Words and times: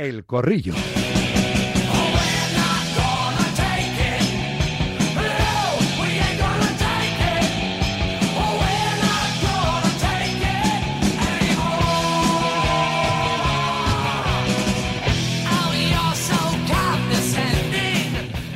El 0.00 0.24
Corrillo. 0.24 0.72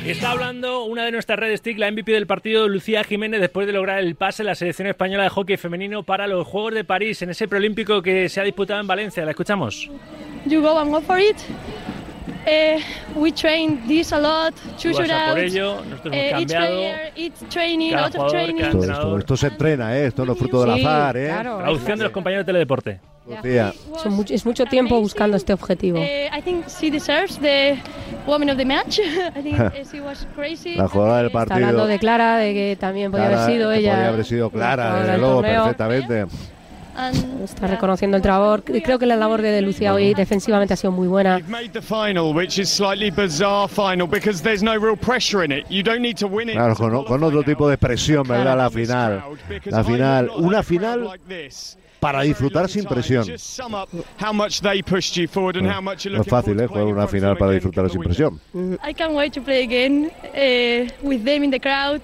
Está 0.07 0.31
hablando 0.31 0.85
una 0.85 1.05
de 1.05 1.11
nuestras 1.11 1.37
redes 1.37 1.61
TIC, 1.61 1.77
la 1.77 1.91
MVP 1.91 2.11
del 2.11 2.25
partido, 2.25 2.67
Lucía 2.67 3.03
Jiménez, 3.03 3.39
después 3.39 3.67
de 3.67 3.73
lograr 3.73 3.99
el 3.99 4.15
pase 4.15 4.41
en 4.41 4.47
la 4.47 4.55
selección 4.55 4.87
española 4.87 5.23
de 5.25 5.29
hockey 5.29 5.57
femenino 5.57 6.01
para 6.01 6.25
los 6.25 6.47
Juegos 6.47 6.73
de 6.73 6.83
París, 6.83 7.21
en 7.21 7.29
ese 7.29 7.47
preolímpico 7.47 8.01
que 8.01 8.29
se 8.29 8.41
ha 8.41 8.43
disputado 8.43 8.81
en 8.81 8.87
Valencia. 8.87 9.23
La 9.25 9.31
escuchamos. 9.31 9.91
You 10.45 10.61
go 10.61 10.77
and 10.79 10.91
go 10.91 11.01
for 11.01 11.19
it. 11.19 11.37
Eh, 12.47 12.79
we 13.15 13.31
train 13.31 13.87
this 13.87 14.13
a 14.13 14.19
lot, 14.19 14.53
Tú 14.79 14.89
vas 14.93 15.09
a 15.09 15.29
por 15.31 15.39
ello, 15.39 15.77
nosotros 15.89 16.13
hemos 16.13 16.15
Eh, 16.15 16.27
each 16.27 16.51
cambiado. 16.51 16.67
player, 16.67 17.13
each 17.15 17.33
training, 17.49 17.89
Cada 17.91 18.01
a 18.03 18.05
lot 18.05 18.15
of 18.15 18.21
jugador, 18.21 18.31
training. 18.31 18.55
cada 18.57 18.67
Esto, 18.67 18.77
esto- 18.81 18.91
entrenador. 18.93 19.19
esto 19.19 19.37
se 19.37 19.47
entrena, 19.47 19.97
¿eh? 19.97 20.05
Esto 20.07 20.25
no 20.25 20.33
es 20.33 20.39
fruto 20.39 20.63
del 20.65 20.75
Sí, 20.75 20.81
azar, 20.85 21.17
¿eh? 21.17 21.27
claro. 21.27 21.57
Traducción 21.57 21.97
de 21.97 22.03
los 22.03 22.11
compañeros 22.13 22.45
de 22.45 22.51
Teledeporte. 22.53 22.99
Lucía. 23.27 23.73
Son 24.03 24.15
much- 24.15 24.29
es 24.29 24.45
mucho 24.45 24.65
tiempo 24.65 24.99
buscando 25.01 25.35
este 25.35 25.53
objetivo. 25.53 25.97
Eh, 25.97 26.29
I 26.37 26.41
think 26.43 26.67
she 26.67 26.91
deserves 26.91 27.39
the 27.39 27.79
woman 28.27 28.51
of 28.51 28.57
the 28.57 28.65
match. 28.65 28.99
I 29.35 29.41
think 29.41 29.59
eh, 29.59 29.83
she 29.91 29.99
was 29.99 30.27
crazy. 30.35 30.75
La 30.75 30.87
jugadora 30.87 31.17
del 31.17 31.25
Eh, 31.25 31.27
Está 31.29 31.39
partido. 31.39 31.55
hablando 31.69 31.87
de 31.87 31.97
Clara, 31.99 32.37
de 32.37 32.53
que 32.53 32.77
también 32.79 33.11
podía 33.11 33.29
Clara, 33.29 33.43
haber 33.45 33.55
sido 33.55 33.71
que 33.71 33.77
ella. 33.79 33.91
Podría 33.93 34.09
haber 34.09 34.25
sido 34.25 34.49
Clara, 34.51 34.83
jugadora 34.83 34.99
desde 34.99 35.11
del 35.13 35.21
luego, 35.21 35.35
torneo. 35.41 35.63
perfectamente. 35.63 36.25
Está 37.43 37.67
reconociendo 37.67 38.17
el 38.17 38.23
trabajo. 38.23 38.63
Creo 38.63 38.97
que 38.97 39.05
la 39.05 39.15
labor 39.15 39.41
de 39.41 39.61
Lucía 39.61 39.93
hoy 39.93 40.13
defensivamente 40.13 40.73
ha 40.73 40.77
sido 40.77 40.91
muy 40.91 41.07
buena. 41.07 41.39
You've 41.39 41.49
made 41.49 41.69
the 41.69 41.81
final, 41.81 42.33
which 42.33 42.57
is 42.57 42.69
slightly 42.69 43.11
bizarre 43.11 43.67
final 43.67 44.07
because 44.07 44.41
there's 44.41 44.63
no 44.63 44.77
real 44.79 44.95
pressure 44.95 45.43
in 45.43 45.51
it. 45.51 45.65
You 45.69 45.83
don't 45.83 46.01
need 46.01 46.17
to 46.17 46.27
win 46.27 46.49
it. 46.49 46.55
Claro, 46.55 46.75
con, 46.75 47.03
con 47.03 47.23
otro 47.23 47.43
tipo 47.43 47.69
de 47.69 47.77
presión, 47.77 48.27
¿verdad? 48.27 48.57
La 48.57 48.69
final. 48.69 49.23
La 49.65 49.83
final. 49.83 50.31
Una 50.37 50.63
final 50.63 51.09
para 51.99 52.21
disfrutar 52.21 52.69
sin 52.69 52.85
presión. 52.85 53.25
Just 53.25 53.45
sum 53.45 53.73
up 53.73 53.89
how 54.17 54.31
much 54.31 54.61
they 54.61 54.81
pushed 54.81 55.15
you 55.15 55.27
forward 55.27 55.57
and 55.57 55.67
how 55.67 55.81
much 55.81 56.05
you're 56.05 56.15
No 56.15 56.21
es 56.21 56.27
fácil, 56.27 56.59
¿eh? 56.59 56.67
Jugar 56.67 56.85
una 56.85 57.07
final 57.07 57.35
para 57.35 57.51
disfrutar 57.51 57.89
sin 57.89 58.01
presión. 58.01 58.39
I 58.83 58.93
can't 58.93 59.13
wait 59.13 59.33
to 59.33 59.41
play 59.41 59.63
again 59.63 60.11
uh, 60.23 60.87
with 61.01 61.23
them 61.25 61.43
in 61.43 61.51
the 61.51 61.59
crowd. 61.59 62.01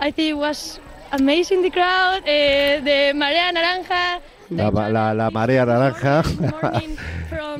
I 0.00 0.12
think 0.12 0.30
it 0.30 0.36
was 0.36 0.80
amazing 1.12 1.62
the 1.62 1.70
crowd, 1.70 2.22
uh, 2.22 2.80
the 2.84 3.12
marea 3.14 3.52
naranja. 3.52 4.20
La, 4.50 4.70
la- 4.70 5.12
la 5.20 5.30
marea 5.30 5.64
naranja, 5.66 6.22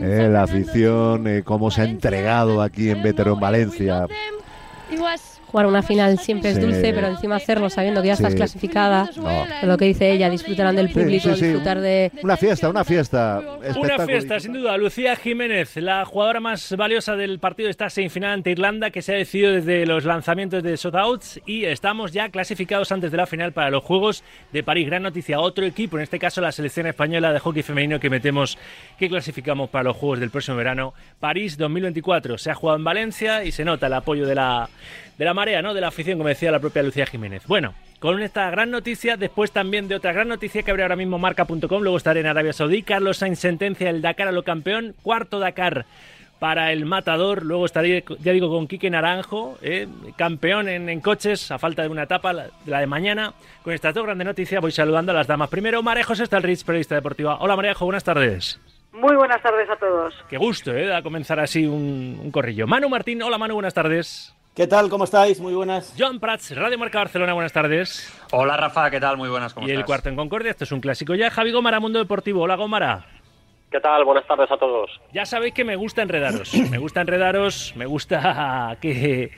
eh, 0.00 0.28
la 0.30 0.42
afición, 0.42 1.26
eh, 1.26 1.42
cómo 1.44 1.70
se 1.70 1.82
ha 1.82 1.84
entregado 1.84 2.62
aquí 2.62 2.90
en 2.90 2.98
know, 2.98 3.04
eh, 3.36 3.40
Valencia. 3.40 4.06
Jugar 5.50 5.66
una 5.66 5.82
final 5.82 6.18
siempre 6.18 6.50
es 6.50 6.60
dulce, 6.60 6.92
pero 6.92 7.06
encima 7.06 7.36
hacerlo 7.36 7.70
sabiendo 7.70 8.02
que 8.02 8.08
ya 8.08 8.14
estás 8.14 8.34
clasificada. 8.34 9.10
No. 9.16 9.46
Lo 9.66 9.78
que 9.78 9.86
dice 9.86 10.12
ella, 10.12 10.28
disfrutarán 10.28 10.76
del 10.76 10.90
público, 10.90 11.30
sí, 11.30 11.36
sí. 11.36 11.46
disfrutar 11.46 11.80
de... 11.80 12.12
Una 12.22 12.36
fiesta, 12.36 12.68
una 12.68 12.84
fiesta. 12.84 13.40
Una 13.76 14.04
fiesta, 14.04 14.40
sin 14.40 14.52
duda. 14.52 14.76
Lucía 14.76 15.16
Jiménez, 15.16 15.76
la 15.76 16.04
jugadora 16.04 16.40
más 16.40 16.76
valiosa 16.76 17.16
del 17.16 17.38
partido 17.38 17.66
de 17.68 17.70
esta 17.70 17.88
semifinal 17.88 18.32
ante 18.32 18.50
Irlanda, 18.50 18.90
que 18.90 19.00
se 19.00 19.14
ha 19.14 19.16
decidido 19.16 19.52
desde 19.52 19.86
los 19.86 20.04
lanzamientos 20.04 20.62
de 20.62 20.76
shotouts 20.76 21.40
y 21.46 21.64
estamos 21.64 22.12
ya 22.12 22.28
clasificados 22.28 22.92
antes 22.92 23.10
de 23.10 23.16
la 23.16 23.26
final 23.26 23.52
para 23.52 23.70
los 23.70 23.82
Juegos 23.82 24.22
de 24.52 24.62
París. 24.62 24.86
Gran 24.86 25.02
noticia. 25.02 25.40
Otro 25.40 25.64
equipo, 25.64 25.96
en 25.96 26.02
este 26.02 26.18
caso 26.18 26.42
la 26.42 26.52
selección 26.52 26.86
española 26.86 27.32
de 27.32 27.40
hockey 27.40 27.62
femenino 27.62 27.98
que 27.98 28.10
metemos, 28.10 28.58
que 28.98 29.08
clasificamos 29.08 29.70
para 29.70 29.84
los 29.84 29.96
Juegos 29.96 30.20
del 30.20 30.30
próximo 30.30 30.58
verano. 30.58 30.92
París 31.20 31.56
2024. 31.56 32.36
Se 32.36 32.50
ha 32.50 32.54
jugado 32.54 32.78
en 32.78 32.84
Valencia 32.84 33.44
y 33.44 33.52
se 33.52 33.64
nota 33.64 33.86
el 33.86 33.94
apoyo 33.94 34.26
de 34.26 34.34
la, 34.34 34.68
de 35.18 35.24
la 35.24 35.34
marea, 35.34 35.60
¿no? 35.60 35.74
De 35.74 35.80
la 35.80 35.88
afición, 35.88 36.16
como 36.16 36.28
decía 36.28 36.52
la 36.52 36.60
propia 36.60 36.82
Lucía 36.82 37.04
Jiménez. 37.04 37.46
Bueno, 37.46 37.74
con 37.98 38.22
esta 38.22 38.48
gran 38.50 38.70
noticia, 38.70 39.16
después 39.16 39.50
también 39.50 39.88
de 39.88 39.96
otra 39.96 40.12
gran 40.12 40.28
noticia 40.28 40.62
que 40.62 40.70
abre 40.70 40.84
ahora 40.84 40.96
mismo 40.96 41.18
marca.com, 41.18 41.82
luego 41.82 41.96
estaré 41.96 42.20
en 42.20 42.26
Arabia 42.26 42.52
Saudí. 42.52 42.82
Carlos 42.82 43.18
Sainz 43.18 43.40
sentencia 43.40 43.90
el 43.90 44.00
Dakar 44.00 44.28
a 44.28 44.32
lo 44.32 44.44
campeón, 44.44 44.94
cuarto 45.02 45.40
Dakar 45.40 45.86
para 46.38 46.70
el 46.72 46.84
matador. 46.86 47.44
Luego 47.44 47.66
estaré, 47.66 48.04
ya 48.20 48.32
digo, 48.32 48.48
con 48.48 48.68
Quique 48.68 48.90
Naranjo, 48.90 49.58
eh, 49.60 49.88
campeón 50.16 50.68
en, 50.68 50.88
en 50.88 51.00
coches, 51.00 51.50
a 51.50 51.58
falta 51.58 51.82
de 51.82 51.88
una 51.88 52.04
etapa, 52.04 52.32
la, 52.32 52.46
la 52.64 52.78
de 52.78 52.86
mañana. 52.86 53.32
Con 53.64 53.74
estas 53.74 53.92
dos 53.94 54.04
grandes 54.04 54.24
noticias 54.24 54.60
voy 54.60 54.70
saludando 54.70 55.10
a 55.10 55.16
las 55.16 55.26
damas. 55.26 55.50
Primero, 55.50 55.82
María 55.82 56.04
José 56.04 56.26
Stalrich, 56.26 56.64
periodista 56.64 56.94
deportiva. 56.94 57.38
Hola 57.40 57.56
Marejo, 57.56 57.84
buenas 57.84 58.04
tardes. 58.04 58.60
Muy 58.92 59.16
buenas 59.16 59.42
tardes 59.42 59.68
a 59.68 59.76
todos. 59.76 60.14
Qué 60.30 60.38
gusto, 60.38 60.72
¿eh? 60.72 60.94
A 60.94 61.02
comenzar 61.02 61.40
así 61.40 61.66
un, 61.66 62.20
un 62.22 62.30
corrillo. 62.30 62.68
Manu 62.68 62.88
Martín, 62.88 63.20
hola 63.22 63.36
Manu, 63.36 63.54
buenas 63.54 63.74
tardes. 63.74 64.34
¿Qué 64.58 64.66
tal? 64.66 64.88
¿Cómo 64.88 65.04
estáis? 65.04 65.38
Muy 65.38 65.54
buenas. 65.54 65.94
John 65.96 66.18
Prats, 66.18 66.56
Radio 66.56 66.76
Marca 66.76 66.98
Barcelona, 66.98 67.32
buenas 67.32 67.52
tardes. 67.52 68.12
Hola 68.32 68.56
Rafa, 68.56 68.90
¿qué 68.90 68.98
tal? 68.98 69.16
Muy 69.16 69.28
buenas, 69.28 69.54
¿cómo 69.54 69.68
Y 69.68 69.70
el 69.70 69.76
estás? 69.76 69.86
cuarto 69.86 70.08
en 70.08 70.16
Concordia, 70.16 70.50
esto 70.50 70.64
es 70.64 70.72
un 70.72 70.80
clásico 70.80 71.14
ya. 71.14 71.30
Javi 71.30 71.52
Gómara, 71.52 71.78
Mundo 71.78 72.00
Deportivo. 72.00 72.42
Hola 72.42 72.56
Gómara. 72.56 73.06
¿Qué 73.70 73.78
tal? 73.78 74.04
Buenas 74.04 74.26
tardes 74.26 74.50
a 74.50 74.56
todos. 74.56 75.00
Ya 75.12 75.24
sabéis 75.26 75.54
que 75.54 75.62
me 75.62 75.76
gusta 75.76 76.02
enredaros. 76.02 76.52
Me 76.72 76.78
gusta 76.78 77.02
enredaros, 77.02 77.72
me 77.76 77.86
gusta 77.86 78.76
que, 78.82 79.30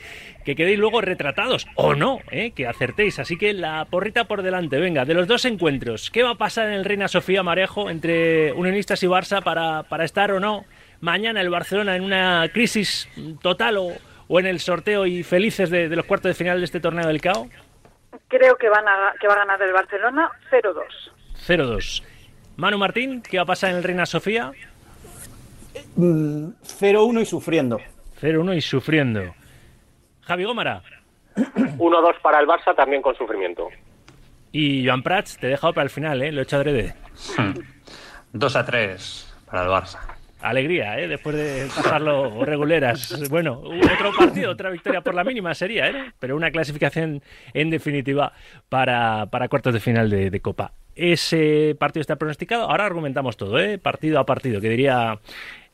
que 0.43 0.57
quedéis 0.57 0.79
luego 0.79 1.03
retratados. 1.03 1.67
O 1.75 1.95
no, 1.95 2.21
¿eh? 2.31 2.53
que 2.53 2.67
acertéis. 2.67 3.19
Así 3.19 3.37
que 3.37 3.53
la 3.53 3.85
porrita 3.91 4.25
por 4.25 4.41
delante. 4.41 4.79
Venga, 4.81 5.05
de 5.05 5.13
los 5.13 5.29
dos 5.29 5.45
encuentros, 5.45 6.11
¿qué 6.11 6.23
va 6.23 6.31
a 6.31 6.35
pasar 6.37 6.69
en 6.69 6.73
el 6.73 6.87
Reina 6.87 7.09
Sofía 7.09 7.43
Marejo 7.43 7.91
entre 7.91 8.55
Unionistas 8.55 9.03
y 9.03 9.07
Barça 9.07 9.43
para, 9.43 9.83
para 9.83 10.05
estar 10.07 10.33
o 10.33 10.41
no 10.41 10.65
mañana 11.03 11.43
el 11.43 11.51
Barcelona 11.51 11.97
en 11.97 12.05
una 12.05 12.49
crisis 12.55 13.07
total 13.43 13.77
o, 13.79 13.93
o 14.33 14.39
en 14.39 14.47
el 14.47 14.61
sorteo 14.61 15.07
y 15.07 15.25
felices 15.25 15.71
de, 15.71 15.89
de 15.89 15.97
los 15.97 16.07
cuartos 16.07 16.31
de 16.31 16.35
final 16.35 16.59
de 16.61 16.65
este 16.65 16.79
torneo 16.79 17.07
del 17.09 17.21
CAO? 17.21 17.49
Creo 18.29 18.57
que, 18.57 18.69
van 18.69 18.87
a, 18.87 19.13
que 19.21 19.27
va 19.27 19.35
a 19.35 19.39
ganar 19.39 19.61
el 19.61 19.73
Barcelona 19.73 20.31
0-2. 20.53 20.85
0-2. 21.49 22.03
Manu 22.57 22.79
Martín, 22.79 23.23
¿qué 23.23 23.39
va 23.39 23.43
a 23.43 23.47
pasar 23.47 23.71
en 23.71 23.77
el 23.79 23.83
Reina 23.83 24.07
Sofía? 24.07 24.53
Mm, 25.97 26.51
0-1 26.63 27.23
y 27.23 27.27
sufriendo. 27.27 27.81
0-1 28.21 28.57
y 28.57 28.61
sufriendo. 28.61 29.35
Javi 30.23 30.45
Gómara 30.45 30.83
1-2 31.37 32.21
para 32.23 32.39
el 32.39 32.47
Barça, 32.47 32.75
también 32.77 33.03
con 33.03 33.17
sufrimiento. 33.17 33.69
y 34.53 34.87
Joan 34.87 35.03
Prats, 35.03 35.39
te 35.39 35.47
he 35.49 35.51
dejado 35.51 35.73
para 35.73 35.85
el 35.85 35.91
final, 35.91 36.23
¿eh? 36.23 36.31
lo 36.31 36.41
he 36.41 36.45
hecho 36.45 36.57
adrede. 36.57 36.95
2 38.33 38.57
a 38.57 38.65
3 38.65 39.35
para 39.51 39.63
el 39.65 39.69
Barça. 39.69 39.99
Alegría, 40.43 40.99
¿eh? 40.99 41.09
después 41.09 41.37
de 41.37 41.67
pasarlo 41.75 42.45
reguleras. 42.45 43.29
Bueno, 43.29 43.61
otro 43.63 44.13
partido, 44.17 44.51
otra 44.51 44.71
victoria 44.71 45.01
por 45.01 45.15
la 45.15 45.25
mínima 45.25 45.55
sería, 45.55 45.89
¿eh? 45.89 46.13
pero 46.19 46.37
una 46.37 46.51
clasificación 46.51 47.23
en 47.53 47.71
definitiva 47.71 48.33
para, 48.69 49.27
para 49.27 49.49
cuartos 49.49 49.75
de 49.75 49.81
final 49.81 50.09
de, 50.09 50.31
de 50.31 50.41
Copa. 50.41 50.73
Ese 50.95 51.77
partido 51.79 52.01
está 52.03 52.17
pronosticado. 52.17 52.71
Ahora 52.71 52.87
argumentamos 52.87 53.37
todo, 53.37 53.59
¿eh? 53.59 53.79
partido 53.79 54.19
a 54.19 54.27
partido, 54.27 54.61
que 54.61 54.69
diría 54.69 55.19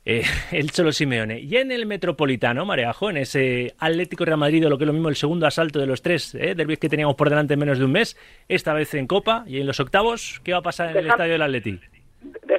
eh, 0.04 0.22
el 0.52 0.70
Cholo 0.70 0.92
Simeone. 0.92 1.40
Y 1.40 1.56
en 1.56 1.72
el 1.72 1.84
Metropolitano, 1.84 2.64
Mareajo, 2.64 3.10
en 3.10 3.16
ese 3.16 3.74
Atlético 3.78 4.24
Real 4.24 4.38
Madrid, 4.38 4.64
o 4.66 4.70
lo 4.70 4.78
que 4.78 4.84
es 4.84 4.86
lo 4.86 4.92
mismo, 4.92 5.08
el 5.08 5.16
segundo 5.16 5.46
asalto 5.46 5.80
de 5.80 5.86
los 5.86 6.00
tres 6.00 6.34
¿eh? 6.36 6.54
derbis 6.54 6.78
que 6.78 6.88
teníamos 6.88 7.16
por 7.16 7.28
delante 7.28 7.54
en 7.54 7.60
menos 7.60 7.78
de 7.78 7.84
un 7.84 7.92
mes, 7.92 8.16
esta 8.48 8.72
vez 8.72 8.94
en 8.94 9.06
Copa 9.08 9.44
y 9.48 9.58
en 9.58 9.66
los 9.66 9.80
octavos, 9.80 10.40
¿qué 10.44 10.52
va 10.52 10.58
a 10.58 10.62
pasar 10.62 10.90
en 10.90 10.98
el 10.98 11.08
estadio 11.08 11.32
del 11.32 11.42
Atleti? 11.42 11.80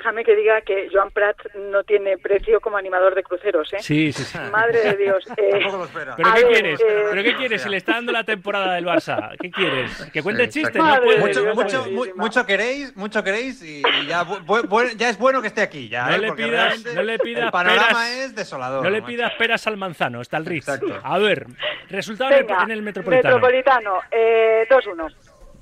Déjame 0.07 0.23
que 0.23 0.35
diga 0.37 0.61
que 0.61 0.87
Joan 0.89 1.11
Prat 1.11 1.35
no 1.55 1.83
tiene 1.83 2.17
precio 2.17 2.61
como 2.61 2.77
animador 2.77 3.13
de 3.13 3.23
cruceros, 3.23 3.73
¿eh? 3.73 3.79
Sí, 3.81 4.13
sí, 4.13 4.23
sí. 4.23 4.37
Madre 4.53 4.79
de 4.81 4.95
Dios. 4.95 5.21
eh, 5.35 5.49
Tampoco 5.51 5.77
lo 5.79 5.83
espera. 5.83 6.15
¿Pero 6.15 6.33
qué 6.33 6.43
ver, 6.45 6.51
quieres? 6.53 6.79
eh, 6.79 7.03
¿Pero 7.11 7.23
qué 7.23 7.35
quieres? 7.35 7.61
Si 7.61 7.67
le 7.69 7.75
está 7.75 7.91
dando 7.95 8.13
la 8.13 8.23
temporada 8.23 8.75
del 8.75 8.85
Barça, 8.85 9.35
¿qué 9.37 9.51
quieres? 9.51 10.09
¿Que 10.13 10.23
cuente 10.23 10.45
Sí, 10.49 10.61
chistes? 10.61 10.81
No 10.81 10.95
puede. 11.03 11.15
de 11.17 11.19
Mucho, 11.25 11.41
Dios, 11.41 11.55
mucho, 11.55 11.85
mu- 11.91 12.05
mucho 12.15 12.45
queréis, 12.45 12.95
mucho 12.95 13.21
queréis 13.21 13.61
y, 13.61 13.79
y 13.81 14.05
ya, 14.07 14.23
bu- 14.23 14.45
bu- 14.45 14.63
bu- 14.69 14.95
ya 14.95 15.09
es 15.09 15.17
bueno 15.17 15.41
que 15.41 15.47
esté 15.49 15.59
aquí. 15.61 15.89
Ya, 15.89 16.07
No 16.07 16.15
¿eh? 16.15 16.19
le 16.19 16.31
pidas- 16.31 16.85
no 16.95 17.03
le 17.03 17.19
pidas 17.19 17.43
El 17.47 17.51
panorama 17.51 17.87
peras- 17.89 18.09
es 18.11 18.33
desolador. 18.35 18.83
No 18.85 18.89
le 18.89 19.01
macho. 19.01 19.11
pidas 19.11 19.33
peras 19.37 19.67
al 19.67 19.75
manzano, 19.75 20.21
está 20.21 20.37
el 20.37 20.45
Ritz. 20.45 20.69
Exacto. 20.69 20.97
A 21.03 21.17
ver, 21.17 21.47
resultado 21.89 22.31
en 22.31 22.37
el- 22.37 22.43
venga, 22.45 22.63
en 22.63 22.71
el 22.71 22.81
Metropolitano. 22.81 23.35
Metropolitano, 23.35 23.99
eh, 24.09 24.65
2-1. 24.69 25.09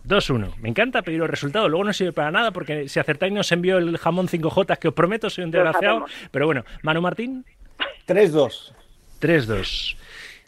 2-1. 0.08 0.56
Me 0.58 0.70
encanta 0.70 1.02
pedir 1.02 1.20
los 1.20 1.30
resultados. 1.30 1.70
Luego 1.70 1.84
no 1.86 1.94
sirve 1.94 2.14
para 2.14 2.32
nada 2.32 2.52
porque 2.52 2.88
si 2.90 3.00
acertáis 3.00 3.34
nos 3.34 3.52
envío 3.52 3.78
el 3.78 3.98
jamón 3.98 4.28
5J 4.28 4.78
que 4.78 4.88
os 4.90 4.94
prometo, 4.94 5.30
soy 5.30 5.44
un 5.46 5.52
desgraciado. 5.52 6.06
Pero 6.32 6.46
bueno, 6.46 6.64
Manu 6.84 7.02
Martín, 7.02 7.46
3-2. 8.08 8.74
3-2. 9.22 9.98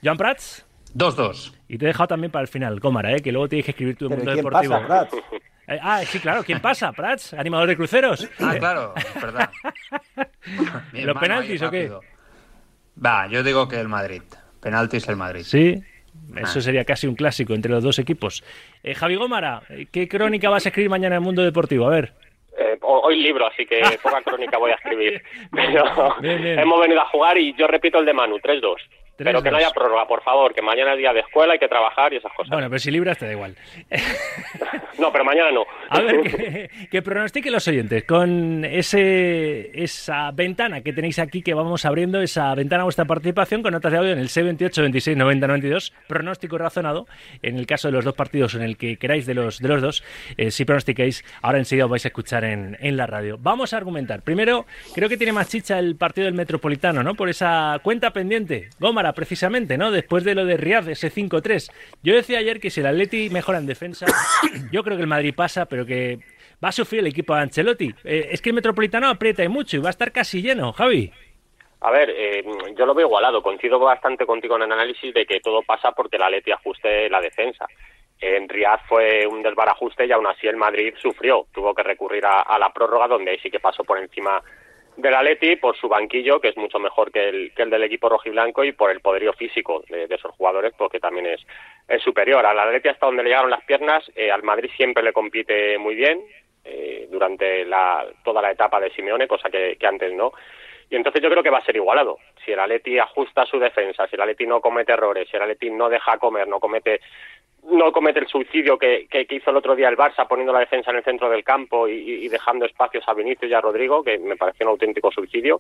Joan 0.03 0.17
Prats, 0.17 0.65
2-2. 0.95 1.53
y 1.67 1.77
te 1.77 1.85
he 1.85 1.87
dejado 1.87 2.07
también 2.07 2.31
para 2.31 2.43
el 2.43 2.47
final, 2.47 2.79
Gómara, 2.79 3.15
¿eh? 3.15 3.19
que 3.19 3.31
luego 3.31 3.47
tienes 3.49 3.65
que 3.65 3.71
escribir 3.71 3.95
tu 3.95 4.09
mundo 4.09 4.25
¿quién 4.25 4.37
deportivo. 4.37 4.73
pasa, 4.73 4.87
Prats? 4.87 5.13
Eh, 5.67 5.79
ah, 5.81 6.01
sí, 6.05 6.19
claro, 6.19 6.43
¿quién 6.43 6.61
pasa? 6.61 6.91
Prats, 6.93 7.33
animador 7.33 7.67
de 7.67 7.75
cruceros. 7.75 8.27
Ah, 8.39 8.55
claro, 8.57 8.93
es 8.95 9.21
verdad. 9.21 9.49
¿Los 10.93 11.17
penaltis 11.17 11.61
o 11.61 11.69
qué? 11.69 11.91
Va, 13.03 13.27
yo 13.27 13.43
digo 13.43 13.67
que 13.67 13.79
el 13.79 13.89
Madrid. 13.89 14.21
Penaltis 14.61 15.07
el 15.09 15.17
Madrid. 15.17 15.43
Sí, 15.43 15.83
Ah. 16.35 16.41
eso 16.43 16.61
sería 16.61 16.83
casi 16.85 17.07
un 17.07 17.15
clásico 17.15 17.53
entre 17.53 17.71
los 17.71 17.83
dos 17.83 17.99
equipos. 17.99 18.43
Eh, 18.83 18.93
Javi 18.93 19.15
Gómara, 19.15 19.61
¿qué 19.91 20.07
crónica 20.07 20.49
vas 20.49 20.65
a 20.65 20.69
escribir 20.69 20.89
mañana 20.89 21.15
en 21.15 21.21
el 21.21 21.25
Mundo 21.25 21.41
Deportivo? 21.43 21.87
A 21.87 21.89
ver. 21.91 22.13
Eh, 22.59 22.77
hoy 22.81 23.21
libro, 23.21 23.45
así 23.47 23.65
que 23.65 23.81
poca 24.03 24.21
crónica 24.23 24.57
voy 24.57 24.71
a 24.71 24.75
escribir. 24.75 25.21
Pero 25.51 26.15
Bien, 26.21 26.41
bien. 26.41 26.59
hemos 26.59 26.79
venido 26.81 27.01
a 27.01 27.05
jugar 27.05 27.37
y 27.37 27.53
yo 27.55 27.67
repito 27.67 27.99
el 27.99 28.05
de 28.05 28.13
Manu, 28.13 28.37
3-2. 28.39 28.75
Pero 29.17 29.41
que 29.41 29.49
no 29.49 29.57
3-2. 29.57 29.59
haya 29.61 29.71
prórroga, 29.71 30.07
por 30.07 30.21
favor, 30.21 30.53
que 30.53 30.61
mañana 30.61 30.93
es 30.93 30.99
día 30.99 31.11
de 31.11 31.21
escuela, 31.21 31.53
hay 31.53 31.59
que 31.59 31.67
trabajar 31.67 32.13
y 32.13 32.17
esas 32.17 32.31
cosas. 32.33 32.51
Bueno, 32.51 32.67
pero 32.69 32.77
si 32.79 32.91
libras 32.91 33.17
te 33.17 33.25
da 33.25 33.31
igual. 33.31 33.55
No, 34.99 35.11
pero 35.11 35.23
mañana 35.23 35.51
no. 35.51 35.65
A 35.89 36.01
ver, 36.01 36.21
que, 36.21 36.69
que 36.89 37.01
pronostiquen 37.01 37.53
los 37.53 37.67
oyentes 37.67 38.03
con 38.03 38.65
ese 38.65 39.83
esa 39.83 40.31
ventana 40.31 40.81
que 40.81 40.93
tenéis 40.93 41.19
aquí 41.19 41.41
que 41.41 41.53
vamos 41.53 41.85
abriendo, 41.85 42.21
esa 42.21 42.53
ventana 42.55 42.81
a 42.81 42.85
vuestra 42.85 43.05
participación 43.05 43.61
con 43.61 43.73
notas 43.73 43.91
de 43.91 43.97
audio 43.97 44.11
en 44.11 44.19
el 44.19 44.29
C28 44.29 44.81
26 44.81 45.17
90 45.17 45.47
92, 45.47 45.93
pronóstico 46.07 46.57
razonado 46.57 47.07
en 47.41 47.57
el 47.57 47.67
caso 47.67 47.87
de 47.87 47.91
los 47.93 48.05
dos 48.05 48.15
partidos 48.15 48.55
en 48.55 48.61
el 48.61 48.77
que 48.77 48.97
queráis 48.97 49.25
de 49.25 49.33
los 49.33 49.59
de 49.59 49.67
los 49.67 49.81
dos, 49.81 50.03
eh, 50.37 50.51
si 50.51 50.65
pronostiquéis, 50.65 51.23
ahora 51.41 51.59
enseguida 51.59 51.85
os 51.85 51.91
vais 51.91 52.05
a 52.05 52.09
escuchar 52.09 52.43
en, 52.43 52.77
en 52.79 52.97
la 52.97 53.07
radio. 53.07 53.37
Vamos 53.39 53.73
a 53.73 53.77
argumentar. 53.77 54.21
Primero, 54.21 54.65
creo 54.93 55.09
que 55.09 55.17
tiene 55.17 55.33
más 55.33 55.49
chicha 55.49 55.79
el 55.79 55.95
partido 55.95 56.25
del 56.25 56.33
Metropolitano, 56.33 57.03
¿no? 57.03 57.15
Por 57.15 57.29
esa 57.29 57.79
cuenta 57.83 58.11
pendiente, 58.11 58.69
Gómara 58.79 59.13
precisamente, 59.13 59.77
¿no? 59.77 59.91
Después 59.91 60.23
de 60.23 60.35
lo 60.35 60.45
de 60.45 60.57
Riyadh, 60.57 60.89
ese 60.89 61.11
5-3. 61.11 61.69
Yo 62.03 62.15
decía 62.15 62.39
ayer 62.39 62.59
que 62.59 62.69
si 62.69 62.79
el 62.79 62.87
Atleti 62.87 63.29
mejora 63.29 63.57
en 63.57 63.65
defensa, 63.65 64.05
yo 64.71 64.83
creo 64.87 64.97
que 64.97 65.03
el 65.03 65.09
Madrid 65.09 65.33
pasa, 65.35 65.65
pero 65.65 65.85
que 65.85 66.19
va 66.63 66.69
a 66.69 66.71
sufrir 66.71 67.01
el 67.01 67.07
equipo 67.07 67.35
de 67.35 67.41
Ancelotti. 67.41 67.93
Eh, 68.03 68.29
es 68.31 68.41
que 68.41 68.49
el 68.49 68.55
Metropolitano 68.55 69.07
aprieta 69.09 69.43
y 69.43 69.49
mucho 69.49 69.77
y 69.77 69.79
va 69.79 69.89
a 69.89 69.91
estar 69.91 70.11
casi 70.11 70.41
lleno, 70.41 70.71
Javi. 70.73 71.11
A 71.81 71.91
ver, 71.91 72.09
eh, 72.09 72.43
yo 72.77 72.85
lo 72.85 72.95
veo 72.95 73.07
igualado. 73.07 73.43
Coincido 73.43 73.77
bastante 73.79 74.25
contigo 74.25 74.55
en 74.55 74.63
el 74.63 74.71
análisis 74.71 75.13
de 75.13 75.25
que 75.25 75.39
todo 75.39 75.61
pasa 75.61 75.91
porque 75.91 76.15
el 76.15 76.23
Atleti 76.23 76.51
ajuste 76.51 77.09
la 77.09 77.21
defensa. 77.21 77.67
En 78.19 78.49
Riyadh 78.49 78.87
fue 78.87 79.27
un 79.27 79.43
desbarajuste 79.43 80.07
y 80.07 80.11
aún 80.11 80.25
así 80.25 80.47
el 80.47 80.57
Madrid 80.57 80.95
sufrió. 80.99 81.45
Tuvo 81.53 81.75
que 81.75 81.83
recurrir 81.83 82.25
a 82.25 82.57
la 82.57 82.73
prórroga 82.73 83.07
donde 83.07 83.31
ahí 83.31 83.39
sí 83.39 83.51
que 83.51 83.59
pasó 83.59 83.83
por 83.83 83.99
encima 83.99 84.41
del 84.97 85.13
Atleti 85.13 85.55
por 85.55 85.77
su 85.77 85.87
banquillo, 85.87 86.41
que 86.41 86.49
es 86.49 86.57
mucho 86.57 86.79
mejor 86.79 87.11
que 87.11 87.29
el, 87.29 87.53
que 87.53 87.61
el 87.61 87.69
del 87.69 87.83
equipo 87.83 88.09
rojiblanco, 88.09 88.63
y 88.63 88.71
por 88.71 88.91
el 88.91 88.99
poderío 88.99 89.31
físico 89.33 89.83
de, 89.87 90.05
esos 90.09 90.31
jugadores, 90.35 90.73
porque 90.77 90.99
también 90.99 91.27
es, 91.27 91.45
es 91.87 92.01
superior. 92.01 92.45
Al 92.45 92.59
Atleti 92.59 92.89
hasta 92.89 93.05
donde 93.05 93.23
le 93.23 93.29
llegaron 93.29 93.51
las 93.51 93.63
piernas, 93.63 94.03
eh, 94.15 94.31
al 94.31 94.43
Madrid 94.43 94.69
siempre 94.75 95.03
le 95.03 95.13
compite 95.13 95.77
muy 95.77 95.95
bien 95.95 96.21
eh, 96.65 97.07
durante 97.11 97.63
la, 97.65 98.05
toda 98.23 98.41
la 98.41 98.51
etapa 98.51 98.79
de 98.79 98.89
Simeone, 98.91 99.27
cosa 99.27 99.49
que, 99.49 99.77
que 99.79 99.87
antes 99.87 100.11
no. 100.13 100.33
Y 100.89 100.95
entonces 100.95 101.21
yo 101.21 101.29
creo 101.29 101.43
que 101.43 101.49
va 101.49 101.59
a 101.59 101.65
ser 101.65 101.75
igualado. 101.75 102.17
Si 102.43 102.51
el 102.51 102.59
Atleti 102.59 102.97
ajusta 102.97 103.45
su 103.45 103.59
defensa, 103.59 104.07
si 104.07 104.15
el 104.15 104.21
Atleti 104.21 104.47
no 104.47 104.61
comete 104.61 104.93
errores, 104.93 105.27
si 105.29 105.35
el 105.35 105.43
Atleti 105.43 105.69
no 105.69 105.89
deja 105.89 106.17
comer, 106.17 106.47
no 106.47 106.59
comete 106.59 107.01
no 107.69 107.91
comete 107.91 108.19
el 108.19 108.27
suicidio 108.27 108.77
que, 108.77 109.07
que, 109.09 109.25
que 109.25 109.35
hizo 109.35 109.49
el 109.49 109.57
otro 109.57 109.75
día 109.75 109.89
el 109.89 109.97
Barça 109.97 110.27
poniendo 110.27 110.53
la 110.53 110.59
defensa 110.59 110.91
en 110.91 110.97
el 110.97 111.03
centro 111.03 111.29
del 111.29 111.43
campo 111.43 111.87
y, 111.87 112.25
y 112.25 112.27
dejando 112.29 112.65
espacios 112.65 113.03
a 113.07 113.13
Vinicius 113.13 113.51
y 113.51 113.53
a 113.53 113.61
Rodrigo, 113.61 114.03
que 114.03 114.17
me 114.17 114.37
pareció 114.37 114.65
un 114.65 114.71
auténtico 114.71 115.11
suicidio, 115.11 115.59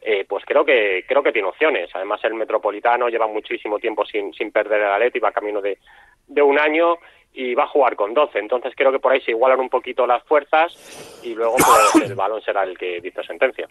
eh, 0.00 0.24
pues 0.26 0.44
creo 0.46 0.64
que 0.64 1.04
creo 1.06 1.22
que 1.22 1.32
tiene 1.32 1.48
opciones. 1.48 1.90
Además 1.94 2.22
el 2.24 2.34
Metropolitano 2.34 3.08
lleva 3.08 3.26
muchísimo 3.26 3.78
tiempo 3.78 4.04
sin, 4.06 4.32
sin 4.32 4.50
perder 4.50 4.80
el 4.80 4.92
Atleti, 4.92 5.18
va 5.18 5.32
camino 5.32 5.60
de, 5.60 5.78
de 6.26 6.42
un 6.42 6.58
año 6.58 6.96
y 7.34 7.54
va 7.54 7.64
a 7.64 7.68
jugar 7.68 7.96
con 7.96 8.14
12. 8.14 8.38
Entonces 8.38 8.72
creo 8.76 8.92
que 8.92 8.98
por 8.98 9.12
ahí 9.12 9.20
se 9.20 9.32
igualan 9.32 9.60
un 9.60 9.68
poquito 9.68 10.06
las 10.06 10.22
fuerzas 10.24 11.20
y 11.22 11.34
luego 11.34 11.56
pues, 11.56 12.04
el 12.10 12.14
balón 12.14 12.40
será 12.42 12.62
el 12.62 12.78
que 12.78 13.00
dice 13.00 13.22
sentencia. 13.24 13.68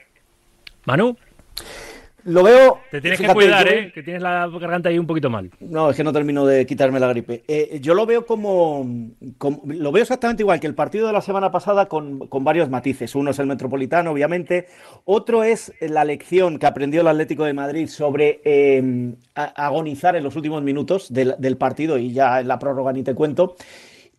Manu, 0.85 1.15
Lo 2.25 2.44
veo. 2.44 2.79
te 2.91 3.01
tienes 3.01 3.19
que 3.19 3.27
cuidar, 3.27 3.65
yo- 3.65 3.71
¿eh? 3.73 3.91
Que 3.94 4.03
tienes 4.03 4.21
la 4.21 4.47
garganta 4.47 4.89
ahí 4.89 5.00
un 5.00 5.07
poquito 5.07 5.29
mal. 5.29 5.50
No, 5.59 5.89
es 5.89 5.95
que 5.97 6.03
no 6.03 6.13
termino 6.13 6.45
de 6.45 6.65
quitarme 6.65 7.00
la 7.00 7.07
gripe. 7.07 7.44
Eh, 7.47 7.79
yo 7.81 7.94
lo 7.94 8.06
veo 8.06 8.25
como, 8.25 8.85
como- 9.38 9.62
Lo 9.65 9.91
veo 9.91 10.03
exactamente 10.03 10.44
igual 10.44 10.59
que 10.59 10.68
el 10.68 10.75
partido 10.75 11.07
de 11.07 11.13
la 11.13 11.21
semana 11.21 11.51
pasada 11.51 11.88
con, 11.88 12.27
con 12.27 12.44
varios 12.44 12.69
matices. 12.69 13.15
Uno 13.15 13.31
es 13.31 13.39
el 13.39 13.47
Metropolitano, 13.47 14.12
obviamente. 14.12 14.68
Otro 15.06 15.44
es 15.44 15.73
la 15.81 16.06
lección 16.06 16.59
que 16.59 16.65
aprendió 16.68 17.01
el 17.01 17.07
Atlético 17.07 17.45
de 17.45 17.53
Madrid 17.53 17.88
sobre 17.88 18.41
eh, 18.44 19.13
agonizar 19.35 20.15
en 20.15 20.24
los 20.24 20.35
últimos 20.35 20.62
minutos 20.63 21.12
del, 21.13 21.35
del 21.38 21.57
partido 21.57 21.97
y 21.97 22.13
ya 22.13 22.39
en 22.41 22.47
la 22.47 22.59
prórroga 22.59 22.94
ni 22.94 23.03
te 23.03 23.15
cuento. 23.15 23.56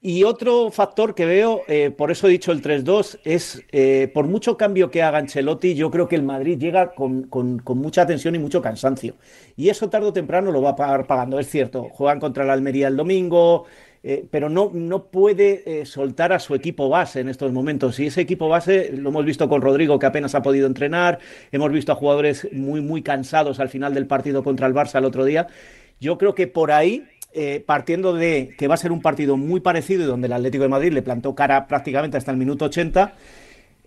Y 0.05 0.25
otro 0.25 0.73
factor 0.73 1.15
que 1.15 1.25
veo, 1.25 1.63
eh, 1.69 1.93
por 1.97 2.11
eso 2.11 2.27
he 2.27 2.31
dicho 2.31 2.51
el 2.51 2.61
3-2, 2.61 3.21
es 3.23 3.63
eh, 3.71 4.11
por 4.13 4.27
mucho 4.27 4.57
cambio 4.57 4.91
que 4.91 5.01
haga 5.01 5.19
Ancelotti, 5.19 5.77
yo 5.77 5.93
creo 5.93 6.09
que 6.09 6.17
el 6.17 6.25
Madrid 6.25 6.59
llega 6.59 6.93
con, 6.93 7.29
mucha 7.65 8.05
tensión 8.05 8.35
y 8.35 8.41
mucho 8.41 8.61
cansancio. 8.61 9.15
Y 9.57 9.69
eso 9.69 9.89
tarde 9.91 10.09
o 10.09 10.13
temprano 10.13 10.51
lo 10.51 10.61
va 10.61 10.71
a 10.71 10.77
pagar 10.77 11.07
pagando, 11.07 11.39
es 11.39 11.49
cierto. 11.49 11.85
Juegan 11.93 12.19
contra 12.19 12.45
la 12.45 12.53
Almería 12.53 12.89
el 12.89 12.97
domingo, 12.97 13.67
eh, 14.03 14.27
pero 14.29 14.49
no, 14.49 14.73
no 14.75 15.05
puede 15.05 15.87
soltar 15.87 16.33
a 16.33 16.41
su 16.41 16.57
equipo 16.57 16.89
base 16.89 17.21
en 17.21 17.29
estos 17.29 17.53
momentos. 17.53 18.01
Y 18.01 18.07
ese 18.07 18.23
equipo 18.23 18.49
base 18.49 18.91
lo 18.93 19.11
hemos 19.11 19.25
visto 19.25 19.49
con 19.49 19.63
Rodrigo, 19.63 20.01
que 20.01 20.07
apenas 20.07 20.35
ha 20.35 20.43
podido 20.43 20.67
entrenar, 20.67 21.21
hemos 21.53 21.71
visto 21.71 21.93
a 21.93 21.95
jugadores 21.95 22.49
muy, 22.51 22.81
muy 22.81 23.03
cansados 23.03 23.61
al 23.61 23.69
final 23.69 23.95
del 23.95 24.09
partido 24.09 24.43
contra 24.43 24.67
el 24.67 24.75
Barça 24.75 24.99
el 24.99 25.05
otro 25.05 25.25
día. 25.25 25.47
Yo 26.01 26.19
creo 26.19 26.35
que 26.35 26.49
por 26.49 26.73
ahí 26.73 27.05
eh, 27.35 27.63
partiendo 27.65 28.15
de 28.15 28.55
que 28.57 28.69
va 28.69 28.75
a 28.75 28.79
ser 28.79 28.93
un 28.93 29.03
partido 29.03 29.37
muy 29.37 29.61
parecido 29.61 30.05
y 30.05 30.07
donde 30.07 30.27
el 30.27 30.33
Atlético 30.33 30.63
de 30.63 30.69
Madrid 30.69 30.93
le 30.93 31.03
plantó 31.03 31.35
cara 31.35 31.67
prácticamente 31.67 32.17
hasta 32.17 32.31
el 32.31 32.37
minuto 32.37 32.67
80, 32.67 33.15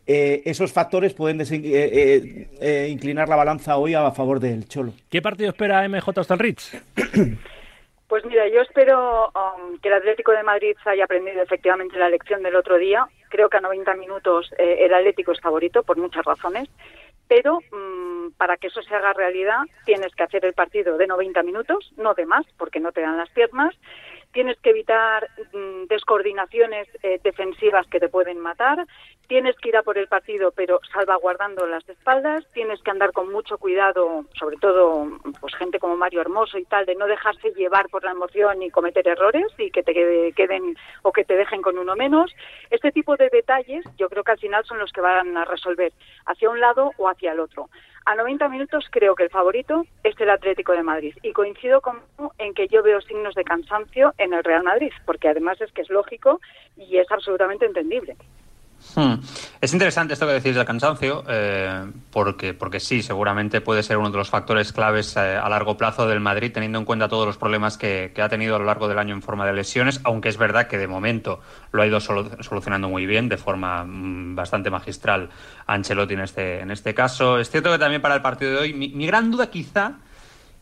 eh, 0.07 0.43
esos 0.45 0.71
factores 0.71 1.13
pueden 1.13 1.41
eh, 1.41 1.45
eh, 1.51 2.47
eh, 2.61 2.87
inclinar 2.89 3.27
la 3.27 3.35
balanza 3.35 3.77
hoy 3.77 3.95
a 3.95 4.11
favor 4.11 4.39
del 4.39 4.67
Cholo. 4.67 4.93
¿Qué 5.09 5.21
partido 5.21 5.49
espera 5.49 5.87
MJ 5.87 6.19
hasta 6.19 6.33
el 6.35 6.39
Ritz? 6.39 6.73
Pues 8.07 8.23
mira, 8.25 8.47
yo 8.47 8.61
espero 8.61 9.29
um, 9.29 9.79
que 9.79 9.87
el 9.87 9.95
Atlético 9.95 10.31
de 10.31 10.43
Madrid 10.43 10.75
haya 10.85 11.05
aprendido 11.05 11.41
efectivamente 11.41 11.97
la 11.97 12.09
lección 12.09 12.43
del 12.43 12.55
otro 12.55 12.77
día. 12.77 13.07
Creo 13.29 13.49
que 13.49 13.57
a 13.57 13.61
90 13.61 13.95
minutos 13.95 14.51
eh, 14.59 14.85
el 14.85 14.93
Atlético 14.93 15.31
es 15.31 15.41
favorito 15.41 15.81
por 15.81 15.97
muchas 15.97 16.23
razones, 16.23 16.69
pero 17.27 17.59
mm, 17.59 18.31
para 18.37 18.57
que 18.57 18.67
eso 18.67 18.81
se 18.81 18.93
haga 18.95 19.13
realidad 19.13 19.63
tienes 19.85 20.13
que 20.15 20.23
hacer 20.23 20.45
el 20.45 20.53
partido 20.53 20.97
de 20.97 21.07
90 21.07 21.43
minutos, 21.43 21.93
no 21.97 22.13
de 22.13 22.25
más, 22.25 22.45
porque 22.57 22.79
no 22.79 22.91
te 22.91 23.01
dan 23.01 23.17
las 23.17 23.29
piernas. 23.29 23.75
Tienes 24.35 24.59
que 24.59 24.71
evitar 24.71 25.29
mm, 25.53 25.85
descoordinaciones 25.87 26.89
eh, 27.03 27.21
defensivas 27.23 27.87
que 27.87 28.01
te 28.01 28.09
pueden 28.09 28.37
matar. 28.37 28.85
Tienes 29.29 29.55
que 29.55 29.69
ir 29.69 29.77
a 29.77 29.81
por 29.81 29.97
el 29.97 30.09
partido, 30.09 30.51
pero 30.51 30.81
salvaguardando 30.91 31.65
las 31.65 31.87
espaldas. 31.87 32.45
Tienes 32.53 32.81
que 32.83 32.91
andar 32.91 33.13
con 33.13 33.31
mucho 33.31 33.57
cuidado, 33.57 34.25
sobre 34.37 34.57
todo 34.57 35.07
pues 35.39 35.55
gente 35.55 35.79
como 35.79 35.95
Mario 35.95 36.19
Hermoso 36.19 36.57
y 36.57 36.65
tal, 36.65 36.85
de 36.85 36.95
no 36.95 37.07
dejarse 37.07 37.51
llevar 37.53 37.87
por 37.87 38.03
la 38.03 38.11
emoción 38.11 38.61
y 38.61 38.69
cometer 38.71 39.07
errores 39.07 39.47
y 39.57 39.71
que 39.71 39.83
te 39.83 39.93
quede- 39.93 40.33
queden 40.33 40.75
o 41.03 41.13
que 41.13 41.23
te 41.23 41.37
dejen 41.37 41.61
con 41.61 41.77
uno 41.77 41.95
menos. 41.95 42.29
Este 42.69 42.91
tipo 42.91 43.15
de 43.15 43.29
detalles 43.29 43.85
yo 43.97 44.09
creo 44.09 44.25
que 44.25 44.33
al 44.33 44.39
final 44.39 44.65
son 44.65 44.79
los 44.79 44.91
que 44.91 44.99
van 44.99 45.37
a 45.37 45.45
resolver 45.45 45.93
hacia 46.25 46.49
un 46.49 46.59
lado 46.59 46.91
o 46.97 47.07
hacia 47.07 47.31
el 47.31 47.39
otro. 47.39 47.69
A 48.07 48.13
90 48.13 48.49
minutos 48.49 48.85
creo 48.91 49.15
que 49.15 49.23
el 49.23 49.31
favorito 49.31 49.83
es 50.03 50.19
el 50.19 50.29
Atlético 50.29 50.73
de 50.73 50.83
Madrid 50.83 51.15
y 51.23 51.33
coincido 51.33 51.81
con 51.81 52.01
en 52.37 52.53
que 52.53 52.67
yo 52.67 52.83
veo 52.83 53.01
signos 53.01 53.33
de 53.33 53.43
cansancio 53.43 54.13
en 54.19 54.31
el 54.31 54.43
Real 54.43 54.61
Madrid, 54.61 54.91
porque 55.07 55.27
además 55.27 55.59
es 55.59 55.71
que 55.71 55.81
es 55.81 55.89
lógico 55.89 56.39
y 56.77 56.97
es 56.97 57.11
absolutamente 57.11 57.65
entendible. 57.65 58.15
Hmm. 58.95 59.15
Es 59.59 59.73
interesante 59.73 60.13
esto 60.13 60.25
que 60.25 60.33
decís 60.33 60.55
del 60.55 60.65
cansancio, 60.65 61.23
eh, 61.27 61.85
porque, 62.11 62.53
porque 62.53 62.79
sí, 62.79 63.01
seguramente 63.01 63.59
puede 63.59 63.83
ser 63.83 63.97
uno 63.97 64.09
de 64.09 64.17
los 64.17 64.29
factores 64.29 64.71
claves 64.71 65.17
eh, 65.17 65.35
a 65.35 65.49
largo 65.49 65.75
plazo 65.75 66.07
del 66.07 66.21
Madrid, 66.21 66.51
teniendo 66.53 66.79
en 66.79 66.85
cuenta 66.85 67.09
todos 67.09 67.25
los 67.25 67.37
problemas 67.37 67.77
que, 67.77 68.13
ha 68.21 68.29
tenido 68.29 68.55
a 68.55 68.59
lo 68.59 68.65
largo 68.65 68.87
del 68.87 68.97
año 68.97 69.13
en 69.13 69.21
forma 69.21 69.45
de 69.45 69.53
lesiones, 69.53 69.99
aunque 70.03 70.29
es 70.29 70.37
verdad 70.37 70.67
que 70.67 70.77
de 70.77 70.87
momento 70.87 71.41
lo 71.71 71.81
ha 71.81 71.87
ido 71.87 71.99
solu- 71.99 72.41
solucionando 72.41 72.87
muy 72.87 73.05
bien, 73.05 73.27
de 73.27 73.37
forma 73.37 73.83
mm, 73.83 74.35
bastante 74.35 74.69
magistral 74.69 75.29
Ancelotti 75.67 76.13
en 76.13 76.21
este, 76.21 76.59
en 76.61 76.71
este 76.71 76.93
caso. 76.93 77.37
Es 77.39 77.49
cierto 77.49 77.71
que 77.71 77.79
también 77.79 78.01
para 78.01 78.15
el 78.15 78.21
partido 78.21 78.51
de 78.51 78.57
hoy, 78.59 78.73
mi, 78.73 79.05
gran 79.05 79.29
duda 79.29 79.49
quizá 79.49 79.93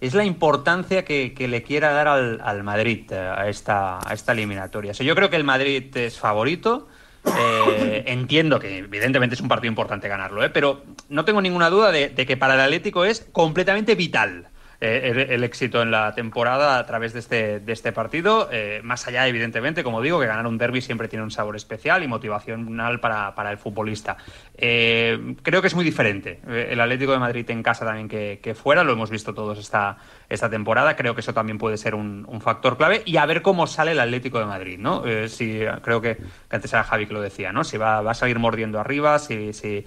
es 0.02 0.16
la 0.16 0.26
importancia 0.26 1.06
que, 1.06 1.36
le 1.38 1.62
quiera 1.62 1.92
dar 1.92 2.08
al, 2.08 2.42
al 2.44 2.64
Madrid 2.64 3.12
eh, 3.12 3.16
a 3.16 3.48
esta, 3.48 4.00
a 4.00 4.14
esta 4.14 4.32
eliminatoria. 4.32 4.92
Yo 4.94 5.16
creo 5.16 5.30
que 5.30 5.36
el 5.36 5.44
Madrid 5.44 5.96
es 5.96 6.20
favorito. 6.20 6.88
Eh, 7.26 8.04
entiendo 8.08 8.60
que 8.60 8.80
evidentemente 8.80 9.36
es 9.36 9.42
un 9.42 9.48
partido 9.48 9.70
importante 9.70 10.08
ganarlo, 10.08 10.44
¿eh? 10.44 10.50
pero 10.50 10.84
no 11.10 11.26
tengo 11.26 11.42
ninguna 11.42 11.70
duda 11.70 11.92
de, 11.92 12.14
que 12.14 12.38
para 12.38 12.56
el 12.56 12.60
Atlético 12.60 13.06
es 13.06 13.22
completamente 13.32 13.96
vital 13.96 14.48
eh, 14.82 15.28
el, 15.30 15.44
éxito 15.46 15.82
en 15.82 15.92
la 15.92 16.14
temporada 16.14 16.78
a 16.78 16.86
través 16.86 17.14
de 17.14 17.20
este, 17.20 17.60
de 17.62 17.72
este 17.72 17.94
partido. 17.94 18.50
más 18.84 19.08
allá, 19.08 19.26
evidentemente, 19.28 19.84
como 19.84 20.02
digo, 20.02 20.20
que 20.20 20.28
ganar 20.28 20.46
un 20.46 20.58
derby 20.58 20.82
siempre 20.82 21.08
tiene 21.08 21.24
un 21.24 21.32
sabor 21.32 21.56
especial 21.56 22.04
y 22.04 22.08
motivacional 22.08 23.00
para, 23.00 23.34
para 23.36 23.52
el 23.52 23.58
futbolista. 23.58 24.18
Creo 24.58 25.62
que 25.62 25.68
es 25.68 25.76
muy 25.76 25.86
diferente 25.86 26.42
el 26.48 26.80
Atlético 26.82 27.14
de 27.14 27.20
Madrid 27.20 27.50
en 27.50 27.64
casa 27.64 27.86
también 27.86 28.10
que, 28.10 28.42
que 28.44 28.54
fuera, 28.54 28.84
lo 28.84 28.92
hemos 28.92 29.10
visto 29.10 29.34
todos 29.34 29.58
esta, 29.58 29.98
esta 30.34 30.50
temporada. 30.50 30.96
Creo 30.96 31.16
que 31.16 31.22
eso 31.22 31.34
también 31.34 31.58
puede 31.58 31.78
ser 31.78 31.96
un, 31.96 32.24
factor 32.42 32.78
clave 32.78 33.04
y 33.06 33.18
a 33.18 33.26
ver 33.26 33.42
cómo 33.42 33.68
sale 33.68 33.92
el 33.92 34.00
Atlético 34.00 34.40
de 34.40 34.46
Madrid, 34.46 34.78
¿no? 34.78 35.06
Eh, 35.06 35.30
si, 35.30 35.62
creo 35.82 36.02
que, 36.02 36.18
antes 36.50 36.74
era 36.74 36.84
Javi 36.84 37.06
que 37.06 37.14
lo 37.14 37.22
decía, 37.22 37.54
¿no? 37.54 37.64
Si 37.64 37.78
va, 37.78 38.02
va 38.02 38.12
a 38.12 38.16
salir 38.16 38.38
mordiendo 38.40 38.80
arriba, 38.80 39.18
si, 39.20 39.54
si, 39.54 39.86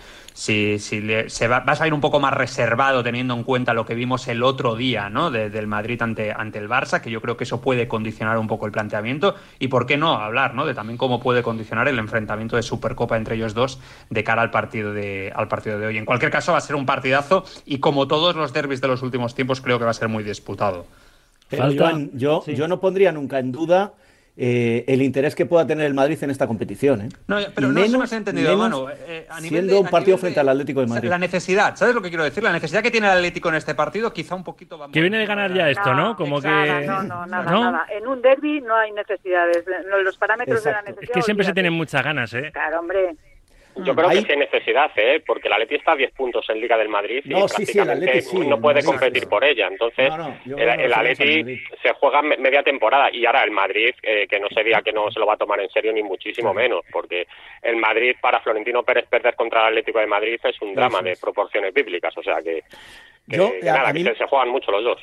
si, 0.78 1.00
le- 1.00 1.28
se 1.28 1.48
va, 1.48 1.60
va 1.60 1.72
a 1.72 1.76
salir 1.76 1.92
un 1.92 2.00
poco 2.00 2.20
más 2.20 2.32
reservado 2.32 3.02
teniendo 3.02 3.34
en 3.34 3.42
cuenta 3.42 3.74
lo 3.74 3.84
que 3.84 3.94
vimos 3.94 4.28
el 4.28 4.42
otro 4.42 4.76
día 4.76 5.08
¿no? 5.08 5.30
del 5.30 5.66
Madrid 5.66 6.00
ante, 6.02 6.32
ante 6.32 6.58
el 6.58 6.68
Barça, 6.68 7.00
que 7.00 7.10
yo 7.10 7.20
creo 7.20 7.36
que 7.36 7.44
eso 7.44 7.60
puede 7.60 7.88
condicionar 7.88 8.38
un 8.38 8.46
poco 8.46 8.66
el 8.66 8.72
planteamiento 8.72 9.34
y 9.58 9.68
por 9.68 9.86
qué 9.86 9.96
no 9.96 10.14
hablar 10.14 10.54
¿no? 10.54 10.66
de 10.66 10.74
también 10.74 10.96
cómo 10.96 11.20
puede 11.20 11.42
condicionar 11.42 11.88
el 11.88 11.98
enfrentamiento 11.98 12.56
de 12.56 12.62
Supercopa 12.62 13.16
entre 13.16 13.36
ellos 13.36 13.54
dos 13.54 13.80
de 14.10 14.24
cara 14.24 14.42
al 14.42 14.50
partido 14.50 14.92
de, 14.92 15.32
al 15.34 15.48
partido 15.48 15.78
de 15.78 15.86
hoy. 15.86 15.98
En 15.98 16.04
cualquier 16.04 16.30
caso 16.30 16.52
va 16.52 16.58
a 16.58 16.62
ser 16.62 16.76
un 16.76 16.86
partidazo 16.86 17.44
y 17.64 17.78
como 17.78 18.06
todos 18.06 18.36
los 18.36 18.52
derbis 18.52 18.80
de 18.80 18.88
los 18.88 19.02
últimos 19.02 19.34
tiempos 19.34 19.60
creo 19.60 19.78
que 19.78 19.84
va 19.84 19.90
a 19.90 19.94
ser 19.94 20.08
muy 20.08 20.22
disputado. 20.36 20.86
Pero 21.48 21.70
yo, 22.14 22.44
yo 22.46 22.68
no 22.68 22.80
pondría 22.80 23.12
nunca 23.12 23.38
en 23.38 23.52
duda 23.52 23.92
eh, 24.38 24.84
el 24.86 25.00
interés 25.00 25.34
que 25.34 25.46
pueda 25.46 25.66
tener 25.66 25.86
el 25.86 25.94
Madrid 25.94 26.18
en 26.22 26.30
esta 26.30 26.46
competición. 26.46 27.00
¿eh? 27.00 27.08
No, 27.26 27.38
pero 27.54 27.72
no 27.72 27.86
se 27.86 27.96
me 27.96 28.04
ha 28.04 28.16
entendido, 28.18 28.56
mano. 28.58 28.88
Eh, 28.90 29.26
siendo 29.40 29.80
un 29.80 29.88
partido 29.88 30.18
frente 30.18 30.40
al 30.40 30.48
Atlético 30.50 30.80
de 30.80 30.86
Madrid. 30.88 31.08
La 31.08 31.18
necesidad, 31.18 31.74
¿sabes 31.74 31.94
lo 31.94 32.02
que 32.02 32.10
quiero 32.10 32.24
decir? 32.24 32.42
La 32.42 32.52
necesidad 32.52 32.82
que 32.82 32.90
tiene 32.90 33.06
el 33.06 33.14
Atlético 33.14 33.48
en 33.48 33.54
este 33.54 33.74
partido, 33.74 34.12
quizá 34.12 34.34
un 34.34 34.44
poquito 34.44 34.78
Que 34.92 35.00
viene 35.00 35.18
de 35.18 35.26
ganar 35.26 35.54
ya 35.54 35.70
esto, 35.70 35.94
¿no? 35.94 36.16
Como 36.16 36.40
que. 36.42 36.48
No, 36.48 37.02
no, 37.02 37.26
nada, 37.26 37.50
nada. 37.50 37.86
En 37.90 38.06
un 38.06 38.20
derby 38.20 38.60
no 38.60 38.76
hay 38.76 38.92
necesidades. 38.92 39.64
Los 40.04 40.18
parámetros 40.18 40.62
de 40.62 40.70
la 40.70 40.82
necesidad. 40.82 41.04
Es 41.04 41.10
que 41.10 41.22
siempre 41.22 41.46
se 41.46 41.54
tienen 41.54 41.72
muchas 41.72 42.04
ganas, 42.04 42.34
¿eh? 42.34 42.50
Claro, 42.52 42.80
hombre. 42.80 43.16
Yo 43.84 43.94
creo 43.94 44.08
que 44.08 44.22
sí 44.22 44.36
necesidad, 44.36 44.90
¿eh? 44.96 45.22
porque 45.26 45.48
la 45.48 45.56
Atleti 45.56 45.76
está 45.76 45.92
a 45.92 45.96
10 45.96 46.12
puntos 46.12 46.48
en 46.48 46.60
Liga 46.60 46.76
del 46.76 46.88
Madrid 46.88 47.22
y 47.24 47.30
prácticamente 47.30 48.22
no 48.46 48.60
puede 48.60 48.82
competir 48.82 49.28
por 49.28 49.44
ella. 49.44 49.68
Entonces, 49.68 50.12
el, 50.46 50.92
Atleti 50.92 51.60
se 51.82 51.92
juega 51.94 52.22
media 52.22 52.62
temporada 52.62 53.10
y 53.12 53.26
ahora 53.26 53.44
el 53.44 53.50
Madrid, 53.50 53.94
eh, 54.02 54.26
que 54.28 54.40
no 54.40 54.48
se 54.48 54.62
diga 54.62 54.82
que 54.82 54.92
no 54.92 55.10
se 55.10 55.18
lo 55.18 55.26
va 55.26 55.34
a 55.34 55.38
tomar 55.38 55.60
en 55.60 55.70
serio 55.70 55.92
ni 55.92 56.02
muchísimo 56.02 56.54
menos, 56.54 56.84
porque 56.90 57.26
el 57.62 57.76
Madrid 57.76 58.16
para 58.20 58.40
Florentino 58.40 58.82
Pérez 58.82 59.06
perder 59.08 59.34
contra 59.34 59.62
el 59.62 59.66
Atlético 59.68 59.98
de 59.98 60.06
Madrid 60.06 60.40
es 60.42 60.60
un 60.62 60.74
drama 60.74 61.02
de 61.02 61.16
proporciones 61.16 61.74
bíblicas, 61.74 62.16
o 62.16 62.22
sea 62.22 62.42
que, 62.42 62.62
nada, 63.62 63.92
que 63.92 64.14
se 64.14 64.26
juegan 64.26 64.48
mucho 64.48 64.70
los 64.70 64.84
dos 64.84 65.00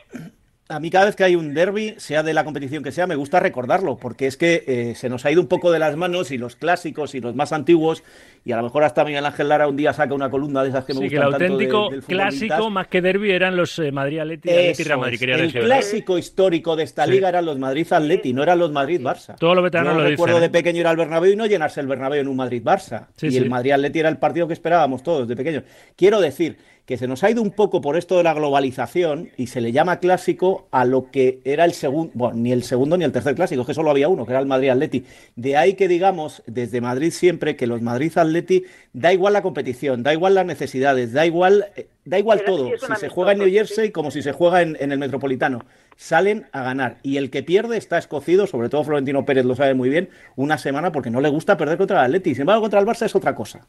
a 0.73 0.79
mí 0.79 0.89
cada 0.89 1.05
vez 1.05 1.15
que 1.15 1.23
hay 1.23 1.35
un 1.35 1.53
derby, 1.53 1.93
sea 1.97 2.23
de 2.23 2.33
la 2.33 2.43
competición 2.43 2.83
que 2.83 2.91
sea, 2.91 3.07
me 3.07 3.15
gusta 3.15 3.39
recordarlo, 3.39 3.97
porque 3.97 4.27
es 4.27 4.37
que 4.37 4.63
eh, 4.67 4.95
se 4.95 5.07
nos 5.07 5.25
ha 5.25 5.31
ido 5.31 5.41
un 5.41 5.47
poco 5.47 5.71
de 5.71 5.79
las 5.79 5.95
manos 5.95 6.31
y 6.31 6.37
los 6.37 6.55
clásicos 6.55 7.15
y 7.15 7.21
los 7.21 7.35
más 7.35 7.53
antiguos, 7.53 8.03
y 8.43 8.51
a 8.51 8.57
lo 8.57 8.63
mejor 8.63 8.83
hasta 8.83 9.05
Miguel 9.05 9.25
Ángel 9.25 9.49
Lara 9.49 9.67
un 9.67 9.77
día 9.77 9.93
saca 9.93 10.13
una 10.13 10.29
columna 10.29 10.63
de 10.63 10.69
esas 10.69 10.85
que 10.85 10.93
me 10.93 10.99
sí, 10.99 11.05
gustan 11.05 11.21
que 11.21 11.27
el 11.27 11.33
auténtico 11.33 11.89
clásico 12.07 12.69
más 12.69 12.87
que 12.87 13.01
derby 13.01 13.31
eran 13.31 13.55
los 13.55 13.77
eh, 13.79 13.91
Madrid 13.91 14.19
Atleti 14.19 14.49
y 14.49 14.83
Real 14.83 14.99
Madrid. 14.99 15.23
el 15.23 15.53
clásico 15.53 16.17
histórico 16.17 16.75
de 16.75 16.83
esta 16.83 17.05
liga 17.05 17.29
eran 17.29 17.45
los 17.45 17.57
Madrid 17.59 17.87
Atleti, 17.91 18.33
no 18.33 18.43
eran 18.43 18.59
los 18.59 18.71
Madrid 18.71 19.01
Barça. 19.01 19.35
Todos 19.37 19.55
los 19.55 19.63
veteranos 19.63 19.93
Yo 19.93 20.01
lo 20.01 20.07
recuerdo 20.07 20.35
dicen, 20.35 20.51
de 20.51 20.57
pequeño 20.57 20.79
ir 20.79 20.87
al 20.87 20.97
Bernabéu 20.97 21.31
y 21.31 21.35
no 21.35 21.45
llenarse 21.45 21.79
el 21.79 21.87
Bernabéu 21.87 22.21
en 22.21 22.27
un 22.27 22.35
Madrid 22.35 22.63
Barça. 22.63 23.07
y 23.21 23.37
el 23.37 23.49
Madrid 23.49 23.71
Atleti 23.71 23.99
era 23.99 24.09
el 24.09 24.17
partido 24.17 24.47
que 24.47 24.53
esperábamos 24.53 25.03
todos 25.03 25.27
de 25.27 25.35
pequeños. 25.35 25.63
Quiero 25.95 26.19
decir 26.19 26.57
que 26.85 26.97
se 26.97 27.07
nos 27.07 27.23
ha 27.23 27.31
ido 27.31 27.41
un 27.41 27.51
poco 27.51 27.79
por 27.79 27.95
esto 27.95 28.17
de 28.17 28.23
la 28.23 28.33
globalización 28.33 29.29
y 29.37 29.47
se 29.47 29.61
le 29.61 29.71
llama 29.71 29.99
clásico 29.99 30.67
a 30.71 30.83
lo 30.83 31.11
que 31.11 31.39
era 31.45 31.63
el 31.63 31.73
segundo, 31.73 32.11
bueno, 32.13 32.35
ni 32.35 32.51
el 32.51 32.63
segundo 32.63 32.97
ni 32.97 33.05
el 33.05 33.13
tercer 33.13 33.35
clásico, 33.35 33.61
es 33.61 33.67
que 33.67 33.73
solo 33.73 33.89
había 33.89 34.09
uno, 34.09 34.25
que 34.25 34.33
era 34.33 34.41
el 34.41 34.45
Madrid 34.45 34.69
Atleti. 34.69 35.05
De 35.35 35.55
ahí 35.55 35.75
que 35.75 35.87
digamos 35.87 36.43
desde 36.45 36.81
Madrid 36.81 37.11
siempre 37.11 37.55
que 37.55 37.67
los 37.67 37.81
Madrid 37.81 38.11
Atleti 38.17 38.65
da 38.91 39.13
igual 39.13 39.33
la 39.33 39.41
competición, 39.41 40.03
da 40.03 40.13
igual 40.13 40.35
las 40.35 40.45
necesidades, 40.45 41.13
da 41.13 41.25
igual, 41.25 41.67
eh, 41.77 41.87
da 42.03 42.19
igual 42.19 42.43
todo, 42.45 42.69
si 42.77 42.95
se 42.99 43.07
juega 43.07 43.31
en 43.31 43.39
New 43.39 43.49
Jersey 43.49 43.91
como 43.91 44.11
si 44.11 44.21
se 44.21 44.33
juega 44.33 44.61
en, 44.61 44.75
en 44.79 44.91
el 44.91 44.99
Metropolitano. 44.99 45.65
Salen 45.95 46.47
a 46.51 46.63
ganar 46.63 46.97
y 47.01 47.17
el 47.17 47.29
que 47.29 47.43
pierde 47.43 47.77
está 47.77 47.97
escocido, 47.97 48.45
sobre 48.45 48.67
todo 48.67 48.83
Florentino 48.83 49.25
Pérez 49.25 49.45
lo 49.45 49.55
sabe 49.55 49.73
muy 49.73 49.89
bien, 49.89 50.09
una 50.35 50.57
semana 50.57 50.91
porque 50.91 51.11
no 51.11 51.21
le 51.21 51.29
gusta 51.29 51.55
perder 51.55 51.77
contra 51.77 51.99
el 51.99 52.05
Atleti. 52.07 52.33
Sin 52.33 52.41
embargo, 52.41 52.61
contra 52.63 52.79
el 52.79 52.85
Barça 52.85 53.05
es 53.05 53.15
otra 53.15 53.35
cosa. 53.35 53.65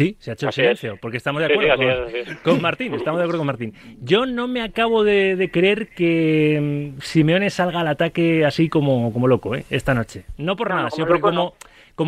Sí, 0.00 0.16
se 0.18 0.30
ha 0.30 0.32
hecho 0.32 0.46
el 0.46 0.52
silencio, 0.54 0.98
porque 0.98 1.18
estamos 1.18 1.42
de 1.42 1.52
acuerdo 1.52 1.74
con, 2.42 2.62
Martín, 2.62 2.94
estamos 2.94 3.18
de 3.18 3.24
acuerdo 3.24 3.40
con 3.40 3.46
Martín. 3.46 3.74
Yo 4.00 4.24
no 4.24 4.48
me 4.48 4.62
acabo 4.62 5.04
de, 5.04 5.50
creer 5.52 5.88
que 5.88 6.94
mm, 6.96 7.02
Simeone 7.02 7.50
salga 7.50 7.80
al 7.80 7.88
ataque 7.88 8.46
así 8.46 8.70
como, 8.70 9.12
como 9.12 9.28
loco, 9.28 9.54
¿eh? 9.54 9.66
esta 9.68 9.92
noche. 9.92 10.24
No 10.38 10.56
por 10.56 10.70
nada, 10.70 10.88
sino 10.88 11.06
porque 11.06 11.20
como, 11.20 11.50
como 11.50 11.54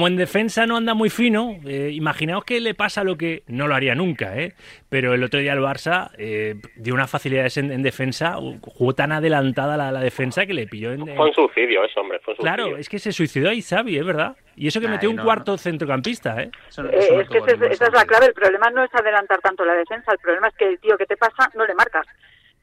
en 0.06 0.16
defensa 0.16 0.66
no 0.66 0.78
anda 0.78 0.94
muy 0.94 1.10
fino, 1.10 1.58
eh, 1.66 1.90
imaginaos 1.92 2.44
que 2.44 2.60
le 2.60 2.74
pasa 2.74 3.04
lo 3.04 3.18
que 3.18 3.42
no 3.46 3.68
lo 3.68 3.74
haría 3.74 3.94
nunca, 3.94 4.38
¿eh? 4.38 4.54
pero 4.88 5.12
el 5.12 5.22
otro 5.22 5.38
día 5.38 5.52
el 5.52 5.60
Barça 5.60 6.10
eh, 6.16 6.54
dio 6.76 6.94
unas 6.94 7.10
facilidades 7.10 7.58
en, 7.58 7.82
defensa, 7.82 8.36
jugó 8.62 8.94
tan 8.94 9.12
adelantada 9.12 9.76
la, 9.76 10.00
defensa 10.00 10.46
que 10.46 10.54
le 10.54 10.66
pilló 10.66 10.92
en... 10.92 11.14
Fue 11.14 11.26
un 11.26 11.34
suicidio 11.34 11.84
eso, 11.84 12.00
hombre, 12.00 12.18
fue 12.20 12.32
un 12.32 12.36
suicidio. 12.38 12.64
Claro, 12.64 12.76
es 12.78 12.88
que 12.88 12.98
se 12.98 13.12
suicidó 13.12 13.50
ahí 13.50 13.60
Xavi, 13.60 13.98
es 13.98 14.06
verdad. 14.06 14.34
Y 14.56 14.66
eso 14.66 14.80
que 14.80 14.88
metió 14.88 15.10
un 15.10 15.18
cuarto 15.18 15.58
centrocampista, 15.58 16.42
¿eh? 16.42 16.50
eh 16.78 17.20
es 17.20 17.28
que 17.28 17.38
esa 17.38 17.86
es 17.86 17.92
la 17.92 18.06
clave, 18.06 18.26
el 18.26 18.34
problema 18.34 18.70
no 18.70 18.82
es 18.84 18.94
adelantar 18.94 19.40
tanto 19.40 19.64
la 19.64 19.74
defensa, 19.74 20.12
el 20.12 20.18
problema 20.18 20.48
es 20.48 20.54
que 20.54 20.68
el 20.68 20.78
tío 20.78 20.96
que 20.96 21.06
te 21.06 21.18
pasa 21.18 21.50
no 21.54 21.66
le 21.66 21.74
marcas 21.74 22.06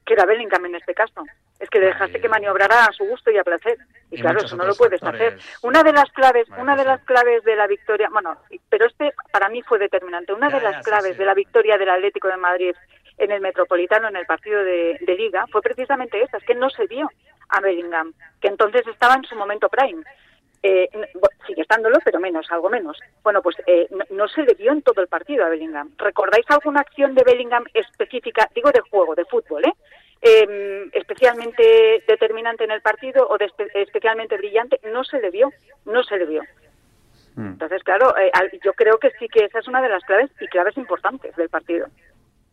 que 0.09 0.13
era 0.13 0.25
Bellingham 0.25 0.65
en 0.65 0.75
este 0.75 0.95
caso. 0.95 1.23
Es 1.59 1.69
que 1.69 1.79
dejaste 1.79 2.19
que 2.19 2.27
maniobrara 2.27 2.85
a 2.85 2.93
su 2.93 3.05
gusto 3.05 3.29
y 3.29 3.37
a 3.37 3.43
placer. 3.43 3.77
Y, 4.11 4.21
claro, 4.21 4.39
eso 4.39 4.55
no 4.55 4.65
lo 4.65 4.73
puedes 4.75 5.01
hacer. 5.03 5.37
Una 5.61 5.83
de 5.83 5.93
las 5.93 6.11
claves, 6.11 6.47
una 6.57 6.75
de 6.75 6.83
las 6.83 7.01
claves 7.03 7.43
de 7.43 7.55
la 7.55 7.67
victoria, 7.67 8.09
bueno, 8.11 8.37
pero 8.67 8.87
este 8.87 9.13
para 9.31 9.49
mí 9.49 9.61
fue 9.61 9.77
determinante. 9.77 10.33
Una 10.33 10.49
de 10.49 10.61
las 10.61 10.83
claves 10.83 11.17
de 11.17 11.25
la 11.25 11.35
victoria 11.35 11.77
del 11.77 11.89
Atlético 11.89 12.27
de 12.27 12.37
Madrid 12.37 12.75
en 13.19 13.31
el 13.31 13.41
Metropolitano, 13.41 14.07
en 14.07 14.15
el 14.15 14.25
partido 14.25 14.63
de, 14.63 14.97
Liga, 15.17 15.45
fue 15.51 15.61
precisamente 15.61 16.21
esa, 16.21 16.37
es 16.37 16.43
que 16.43 16.55
no 16.55 16.69
se 16.69 16.87
vio 16.87 17.09
a 17.49 17.59
Bellingham, 17.59 18.13
que 18.41 18.47
entonces 18.47 18.87
estaba 18.87 19.15
en 19.15 19.23
su 19.25 19.35
momento 19.35 19.69
prime. 19.69 20.03
Eh, 20.61 20.89
sigue 21.47 21.61
estándolo, 21.61 21.99
pero 22.03 22.19
menos, 22.19 22.47
algo 22.51 22.69
menos. 22.69 22.97
Bueno, 23.23 23.41
pues 23.41 23.57
eh, 23.65 23.87
no, 24.09 24.27
se 24.27 24.43
le 24.43 24.53
vio 24.55 24.71
en 24.71 24.81
todo 24.81 25.01
el 25.01 25.07
partido 25.07 25.45
a 25.45 25.49
Bellingham. 25.49 25.91
¿Recordáis 25.97 26.45
alguna 26.49 26.81
acción 26.81 27.15
de 27.15 27.23
Bellingham 27.23 27.65
específica, 27.73 28.49
digo 28.55 28.71
de 28.71 28.81
juego, 28.81 29.15
de 29.15 29.25
fútbol, 29.25 29.65
eh? 29.65 29.73
Em, 30.21 30.89
especialmente 30.91 32.03
determinante 32.05 32.65
en 32.65 32.71
el 32.71 32.81
partido 32.81 33.25
o 33.27 33.37
especialmente 33.73 34.35
brillante? 34.37 34.79
No 34.83 35.05
se 35.05 35.21
le 35.21 35.29
vio, 35.29 35.49
no 35.85 36.03
se 36.03 36.17
le 36.17 36.25
vio. 36.25 36.41
Hmm. 37.35 37.53
Entonces, 37.53 37.81
claro, 37.83 38.13
eh, 38.17 38.31
yo 38.63 38.73
creo 38.73 38.97
que 38.97 39.11
sí 39.11 39.29
que 39.29 39.45
esa 39.45 39.59
es 39.59 39.67
una 39.69 39.81
de 39.81 39.87
las 39.87 40.03
claves 40.03 40.29
y 40.41 40.47
claves 40.47 40.75
importantes 40.75 41.33
del 41.37 41.47
partido. 41.47 41.87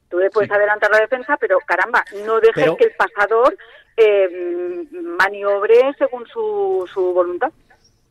Tú 0.09 0.21
le 0.21 0.31
puedes 0.31 0.51
adelantar 0.51 0.91
la 0.93 1.01
defensa, 1.01 1.37
pero 1.39 1.59
caramba, 1.67 2.05
no 2.25 2.39
dejes 2.39 2.71
que 2.79 2.85
el 2.85 2.93
pasador 2.93 3.57
eh, 3.97 4.87
maniobre 4.93 5.93
según 5.99 6.25
su, 6.29 6.89
su 6.93 7.13
voluntad. 7.13 7.51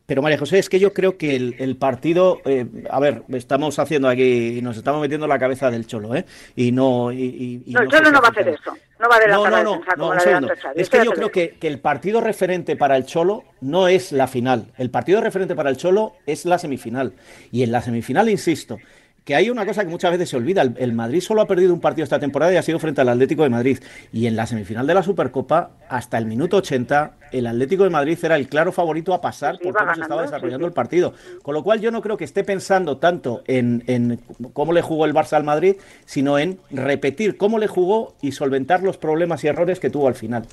Pero 0.06 0.22
María 0.22 0.38
José, 0.38 0.58
es 0.58 0.68
que 0.68 0.78
yo 0.78 0.92
creo 0.92 1.18
que 1.18 1.34
el, 1.34 1.76
partido, 1.76 2.40
eh, 2.44 2.66
a 2.88 3.00
ver, 3.00 3.24
estamos 3.30 3.78
haciendo 3.80 4.08
aquí, 4.08 4.60
nos 4.62 4.76
estamos 4.76 5.00
metiendo 5.00 5.26
la 5.26 5.38
cabeza 5.38 5.68
del 5.70 5.86
Cholo, 5.86 6.14
¿eh? 6.14 6.24
Y 6.54 6.70
no... 6.70 7.12
Y, 7.12 7.64
no, 7.66 7.80
el 7.80 7.88
Cholo 7.88 8.12
no 8.12 8.20
va 8.20 8.28
a 8.28 8.30
hacer 8.30 8.48
eso, 8.48 8.76
no 9.00 9.08
va 9.08 9.16
a 9.16 9.18
adelantar 9.18 9.64
no, 9.64 9.80
no, 9.96 10.14
no, 10.14 10.14
no, 10.14 10.40
no 10.40 10.48
Es 10.76 10.88
que 10.88 11.04
yo 11.04 11.10
creo 11.10 11.30
que, 11.30 11.56
que, 11.58 11.66
el 11.66 11.80
partido 11.80 12.20
referente 12.20 12.76
para 12.76 12.96
el 12.96 13.04
Cholo 13.04 13.44
no 13.60 13.88
es 13.88 14.12
la 14.12 14.28
final, 14.28 14.72
el 14.78 14.90
partido 14.90 15.20
referente 15.20 15.56
para 15.56 15.70
el 15.70 15.76
Cholo 15.76 16.14
es 16.24 16.44
la 16.44 16.58
semifinal. 16.58 17.12
Y 17.50 17.64
en 17.64 17.72
la 17.72 17.82
semifinal, 17.82 18.28
insisto, 18.28 18.78
que 19.26 19.34
hay 19.34 19.50
una 19.50 19.66
cosa 19.66 19.84
que 19.84 19.90
muchas 19.90 20.12
veces 20.12 20.28
se 20.28 20.36
olvida. 20.36 20.62
El, 20.62 20.92
Madrid 20.92 21.20
solo 21.20 21.40
ha 21.42 21.48
perdido 21.48 21.74
un 21.74 21.80
partido 21.80 22.04
esta 22.04 22.20
temporada 22.20 22.52
y 22.52 22.56
ha 22.58 22.62
sido 22.62 22.78
frente 22.78 23.00
al 23.00 23.08
Atlético 23.08 23.42
de 23.42 23.48
Madrid. 23.48 23.80
Y 24.12 24.28
en 24.28 24.36
la 24.36 24.46
semifinal 24.46 24.86
de 24.86 24.94
la 24.94 25.02
Supercopa, 25.02 25.70
hasta 25.88 26.16
el 26.16 26.26
minuto 26.26 26.58
80, 26.58 27.14
el 27.32 27.48
Atlético 27.48 27.82
de 27.82 27.90
Madrid 27.90 28.16
era 28.22 28.36
el 28.36 28.46
claro 28.48 28.70
favorito 28.70 29.12
a 29.12 29.20
pasar 29.20 29.58
por 29.58 29.74
cómo 29.74 29.94
se 29.96 30.00
estaba 30.00 30.22
desarrollando 30.22 30.64
el 30.64 30.72
partido. 30.72 31.12
Con 31.42 31.54
lo 31.54 31.64
cual 31.64 31.80
yo 31.80 31.90
no 31.90 32.02
creo 32.02 32.16
que 32.16 32.22
esté 32.22 32.44
pensando 32.44 32.98
tanto 32.98 33.42
en, 33.48 33.82
en 33.88 34.20
cómo 34.52 34.72
le 34.72 34.80
jugó 34.80 35.06
el 35.06 35.12
Barça 35.12 35.32
al 35.32 35.44
Madrid, 35.44 35.74
sino 36.04 36.38
en 36.38 36.60
repetir 36.70 37.36
cómo 37.36 37.58
le 37.58 37.66
jugó 37.66 38.14
y 38.22 38.30
solventar 38.30 38.84
los 38.84 38.96
problemas 38.96 39.42
y 39.42 39.48
errores 39.48 39.80
que 39.80 39.90
tuvo 39.90 40.06
al 40.06 40.14
final. 40.14 40.44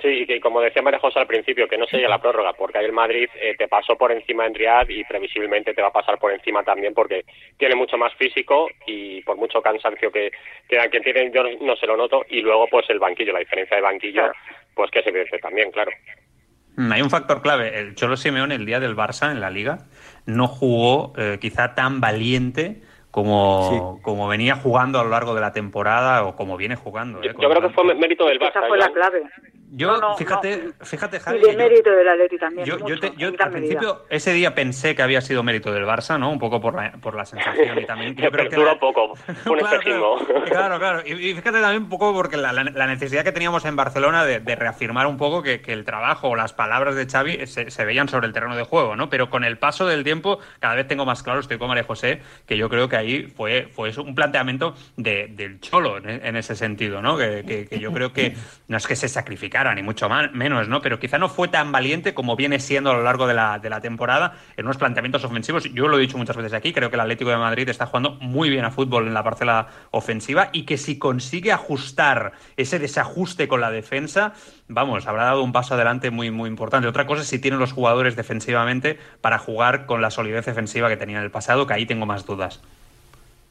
Sí, 0.00 0.24
y 0.28 0.40
como 0.40 0.60
decía 0.60 0.80
María 0.80 1.00
José 1.00 1.18
al 1.18 1.26
principio, 1.26 1.66
que 1.66 1.76
no 1.76 1.86
sería 1.86 2.08
la 2.08 2.20
prórroga, 2.20 2.52
porque 2.52 2.78
ahí 2.78 2.84
el 2.84 2.92
Madrid 2.92 3.28
eh, 3.34 3.56
te 3.58 3.66
pasó 3.66 3.96
por 3.96 4.12
encima 4.12 4.46
en 4.46 4.54
Riyadh 4.54 4.90
y 4.90 5.02
previsiblemente 5.04 5.74
te 5.74 5.82
va 5.82 5.88
a 5.88 5.92
pasar 5.92 6.18
por 6.18 6.32
encima 6.32 6.62
también 6.62 6.94
porque 6.94 7.24
tiene 7.56 7.74
mucho 7.74 7.98
más 7.98 8.14
físico 8.14 8.68
y 8.86 9.22
por 9.22 9.36
mucho 9.36 9.60
cansancio 9.60 10.12
que, 10.12 10.30
que 10.68 10.78
quien 10.90 11.02
tiene 11.02 11.32
yo 11.34 11.42
no 11.60 11.74
se 11.74 11.86
lo 11.86 11.96
noto 11.96 12.24
y 12.28 12.42
luego 12.42 12.68
pues 12.70 12.88
el 12.90 13.00
banquillo, 13.00 13.32
la 13.32 13.40
diferencia 13.40 13.76
de 13.76 13.82
banquillo, 13.82 14.30
pues 14.74 14.90
que 14.92 15.02
se 15.02 15.10
ve 15.10 15.26
también, 15.42 15.72
claro. 15.72 15.90
Mm, 16.76 16.92
hay 16.92 17.02
un 17.02 17.10
factor 17.10 17.42
clave, 17.42 17.76
el 17.76 17.96
Cholo 17.96 18.16
Simeone 18.16 18.54
el 18.54 18.66
día 18.66 18.78
del 18.78 18.94
Barça 18.94 19.32
en 19.32 19.40
la 19.40 19.50
Liga 19.50 19.78
no 20.26 20.46
jugó 20.46 21.12
eh, 21.16 21.38
quizá 21.40 21.74
tan 21.74 22.00
valiente 22.00 22.82
como, 23.10 23.98
como 24.02 24.28
venía 24.28 24.54
jugando 24.54 25.00
a 25.00 25.02
lo 25.04 25.10
largo 25.10 25.34
de 25.34 25.40
la 25.40 25.52
temporada 25.52 26.24
o 26.24 26.36
como 26.36 26.56
viene 26.56 26.76
jugando. 26.76 27.20
Yo, 27.22 27.30
¿eh? 27.30 27.34
creo 27.34 27.60
que 27.60 27.70
fue 27.70 27.94
mérito 27.94 28.26
del 28.26 28.38
Barça. 28.38 28.50
Esa 28.50 28.68
fue 28.68 28.78
la 28.78 28.90
clave. 28.90 29.22
Yo, 29.70 29.92
No, 29.92 29.98
no, 30.00 30.16
fíjate, 30.16 30.70
fíjate, 30.82 31.20
Javi. 31.20 31.36
Y 31.36 31.40
de 31.40 31.46
que 31.46 31.52
yo- 31.52 31.58
mérito 31.58 31.90
del 31.90 32.08
Atleti 32.08 32.38
también. 32.38 32.66
Yo, 32.66 32.78
yo 32.86 32.98
te- 33.00 33.08
al 33.08 33.16
medida. 33.16 33.48
principio, 33.50 34.04
ese 34.08 34.32
día 34.32 34.54
pensé 34.54 34.94
que 34.94 35.02
había 35.02 35.20
sido 35.20 35.42
mérito 35.42 35.72
del 35.72 35.84
Barça, 35.84 36.18
¿no? 36.18 36.30
Un 36.30 36.38
poco 36.38 36.60
por 36.60 36.74
la, 36.74 36.92
por 36.92 37.14
la 37.14 37.24
sensación 37.24 37.78
y 37.78 37.84
también. 37.84 38.16
Yo 38.16 38.30
creo 38.32 38.48
que 38.48 38.56
Duró 38.56 38.72
la- 38.72 38.80
poco, 38.80 39.12
un 39.46 39.58
Claro, 39.58 39.76
espejismo. 39.76 40.16
Claro, 40.46 40.78
claro. 40.78 41.02
Y, 41.04 41.12
y 41.12 41.34
fíjate 41.34 41.60
también 41.60 41.82
un 41.82 41.88
poco 41.88 42.12
porque 42.14 42.36
la, 42.36 42.52
la- 42.52 42.64
la 42.64 42.86
necesidad 42.86 43.24
que 43.24 43.32
teníamos 43.32 43.64
en 43.66 43.76
Barcelona 43.76 44.24
de, 44.24 44.40
de 44.40 44.56
reafirmar 44.56 45.06
un 45.06 45.16
poco 45.18 45.42
que, 45.42 45.60
que 45.60 45.72
el 45.72 45.84
trabajo 45.84 46.28
o 46.30 46.36
las 46.36 46.52
palabras 46.54 46.94
de 46.94 47.06
Xavi 47.06 47.46
se, 47.46 47.70
se 47.70 47.84
veían 47.84 48.08
sobre 48.08 48.26
el 48.26 48.32
terreno 48.32 48.56
de 48.56 48.62
juego, 48.62 48.96
¿no? 48.96 49.10
Pero 49.10 49.28
con 49.28 49.44
el 49.44 49.58
paso 49.58 49.86
del 49.86 50.02
tiempo, 50.04 50.38
cada 50.60 50.74
vez 50.74 50.86
tengo 50.86 51.04
más 51.04 51.22
claro, 51.22 51.40
estoy 51.40 51.58
con 51.58 51.68
María 51.68 51.84
José, 51.84 52.22
que 52.46 52.56
yo 52.56 52.68
creo 52.68 52.88
que 52.88 52.96
ahí 52.96 53.22
fue, 53.36 53.68
fue 53.70 53.90
eso, 53.90 54.02
un 54.02 54.14
planteamiento 54.14 54.74
de- 54.96 55.28
del 55.28 55.60
cholo 55.60 55.98
en, 55.98 56.08
en 56.24 56.36
ese 56.36 56.56
sentido, 56.56 57.02
¿no? 57.02 57.18
Que, 57.18 57.44
que- 57.46 57.66
que 57.66 57.78
yo 57.78 57.92
creo 57.92 58.12
que 58.12 58.34
no 58.68 58.76
es 58.78 58.86
que 58.86 58.96
se 58.96 59.08
sacrificara, 59.08 59.57
ni 59.74 59.82
mucho 59.82 60.08
menos, 60.32 60.68
¿no? 60.68 60.80
Pero 60.80 60.98
quizá 60.98 61.18
no 61.18 61.28
fue 61.28 61.48
tan 61.48 61.72
valiente 61.72 62.14
como 62.14 62.36
viene 62.36 62.60
siendo 62.60 62.90
a 62.90 62.94
lo 62.94 63.02
largo 63.02 63.26
de 63.26 63.34
la, 63.34 63.58
de 63.58 63.68
la 63.70 63.80
temporada 63.80 64.34
en 64.56 64.64
unos 64.64 64.76
planteamientos 64.76 65.24
ofensivos. 65.24 65.64
Yo 65.72 65.88
lo 65.88 65.98
he 65.98 66.00
dicho 66.00 66.16
muchas 66.16 66.36
veces 66.36 66.52
aquí, 66.52 66.72
creo 66.72 66.90
que 66.90 66.96
el 66.96 67.00
Atlético 67.00 67.30
de 67.30 67.36
Madrid 67.36 67.68
está 67.68 67.86
jugando 67.86 68.12
muy 68.20 68.50
bien 68.50 68.64
a 68.64 68.70
fútbol 68.70 69.06
en 69.06 69.14
la 69.14 69.24
parcela 69.24 69.68
ofensiva 69.90 70.50
y 70.52 70.64
que 70.64 70.78
si 70.78 70.98
consigue 70.98 71.52
ajustar 71.52 72.32
ese 72.56 72.78
desajuste 72.78 73.48
con 73.48 73.60
la 73.60 73.70
defensa, 73.70 74.32
vamos, 74.68 75.06
habrá 75.06 75.24
dado 75.24 75.42
un 75.42 75.52
paso 75.52 75.74
adelante 75.74 76.10
muy, 76.10 76.30
muy 76.30 76.48
importante. 76.48 76.88
Otra 76.88 77.06
cosa 77.06 77.22
es 77.22 77.28
si 77.28 77.38
tienen 77.38 77.60
los 77.60 77.72
jugadores 77.72 78.16
defensivamente 78.16 78.98
para 79.20 79.38
jugar 79.38 79.86
con 79.86 80.00
la 80.00 80.10
solidez 80.10 80.46
defensiva 80.46 80.88
que 80.88 80.96
tenía 80.96 81.18
en 81.18 81.24
el 81.24 81.30
pasado, 81.30 81.66
que 81.66 81.74
ahí 81.74 81.86
tengo 81.86 82.06
más 82.06 82.26
dudas. 82.26 82.62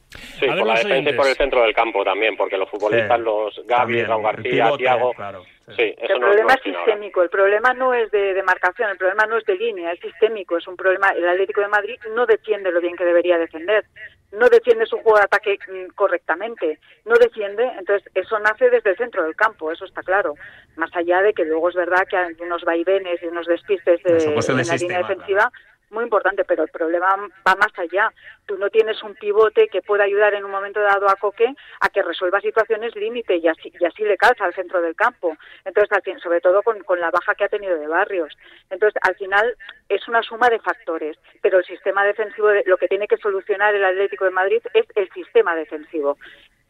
Sí, 0.10 0.46
A 0.48 0.56
ver 0.56 0.60
por 0.60 0.68
la 0.68 0.76
defensa 0.76 1.10
y 1.10 1.14
por 1.14 1.28
el 1.28 1.36
centro 1.36 1.62
del 1.64 1.74
campo 1.74 2.04
también, 2.04 2.38
porque 2.38 2.58
los 2.58 2.70
futbolistas, 2.70 3.18
Sí, 3.18 3.24
los 3.26 3.62
Gaby, 3.68 4.04
Raúl 4.04 4.24
García, 4.24 4.66
pivote, 4.66 4.84
Thiago, 4.84 5.14
claro, 5.14 5.44
sí, 5.76 5.96
eso 5.98 6.14
el 6.14 6.20
problema 6.20 6.54
no 6.54 6.60
es 6.60 6.66
ahora. 6.66 6.86
sistémico, 6.86 7.24
el 7.24 7.30
problema 7.30 7.74
no 7.74 7.94
es 7.94 8.12
de, 8.12 8.34
de 8.34 8.44
marcación, 8.44 8.90
el 8.90 8.98
problema 8.98 9.26
no 9.26 9.38
es 9.38 9.46
de 9.46 9.56
línea, 9.56 9.92
es 9.92 10.00
sistémico, 10.00 10.58
es 10.58 10.68
un 10.68 10.78
problema. 10.78 11.10
El 11.10 11.28
Atlético 11.28 11.60
de 11.62 11.68
Madrid 11.68 12.00
no 12.16 12.26
defiende 12.26 12.72
lo 12.72 12.80
bien 12.80 12.96
que 12.96 13.04
debería 13.04 13.38
defender, 13.38 13.84
no 14.32 14.48
defiende 14.48 14.86
su 14.86 14.98
juego 14.98 15.18
de 15.18 15.26
ataque 15.26 15.58
mm, 15.68 15.94
correctamente, 15.94 16.80
no 17.06 17.16
defiende, 17.16 17.70
entonces 17.78 18.10
eso 18.16 18.40
nace 18.40 18.70
desde 18.70 18.92
el 18.92 18.98
centro 18.98 19.24
del 19.24 19.36
campo, 19.36 19.72
eso 19.74 19.84
está 19.84 20.04
claro. 20.04 20.36
Más 20.78 20.96
allá 20.96 21.22
de 21.22 21.34
que 21.34 21.44
luego 21.44 21.68
es 21.68 21.76
verdad 21.76 22.08
que 22.10 22.16
hay 22.16 22.34
unos 22.40 22.64
vaivenes 22.64 23.22
y 23.22 23.26
unos 23.26 23.46
despistes 23.46 24.02
de, 24.04 24.14
de 24.14 24.24
en 24.24 24.68
la 24.68 24.76
línea 24.76 24.98
defensiva. 25.00 25.52
Muy 25.90 26.04
importante, 26.04 26.44
pero 26.44 26.64
el 26.64 26.70
problema 26.70 27.08
va 27.48 27.56
más 27.56 27.72
allá. 27.78 28.12
Tú 28.46 28.58
no 28.58 28.70
tienes 28.70 29.02
un 29.04 29.16
pivote 29.16 29.70
que 29.70 29.82
pueda 29.82 30.04
ayudar 30.04 30.34
en 30.34 30.44
un 30.44 30.52
momento 30.52 30.82
dado 30.82 31.08
a 31.10 31.16
Coque 31.16 31.56
a 31.80 31.90
que 31.90 32.02
resuelva 32.04 32.42
situaciones 32.42 32.94
límite 32.96 33.38
y 33.38 33.48
así, 33.48 33.72
y 33.80 33.86
así 33.86 34.04
le 34.04 34.18
calza 34.18 34.44
al 34.44 34.54
centro 34.54 34.82
del 34.82 34.96
campo. 34.96 35.38
Entonces, 35.64 35.98
sobre 36.22 36.42
todo 36.42 36.62
con, 36.62 36.84
con 36.84 37.00
la 37.00 37.10
baja 37.10 37.36
que 37.36 37.46
ha 37.46 37.50
tenido 37.50 37.78
de 37.80 37.88
Barrios. 37.88 38.38
Entonces, 38.70 39.02
al 39.02 39.16
final 39.16 39.56
es 39.88 40.06
una 40.10 40.22
suma 40.24 40.50
de 40.50 40.60
factores, 40.60 41.18
pero 41.42 41.60
el 41.60 41.66
sistema 41.66 42.04
defensivo, 42.04 42.50
de- 42.50 42.64
lo 42.66 42.76
que 42.78 42.90
tiene 42.90 43.08
que 43.08 43.18
solucionar 43.18 43.74
el 43.74 43.86
Atlético 43.86 44.26
de 44.26 44.32
Madrid 44.32 44.62
es 44.74 44.86
el 44.96 45.10
sistema 45.14 45.56
defensivo 45.56 46.18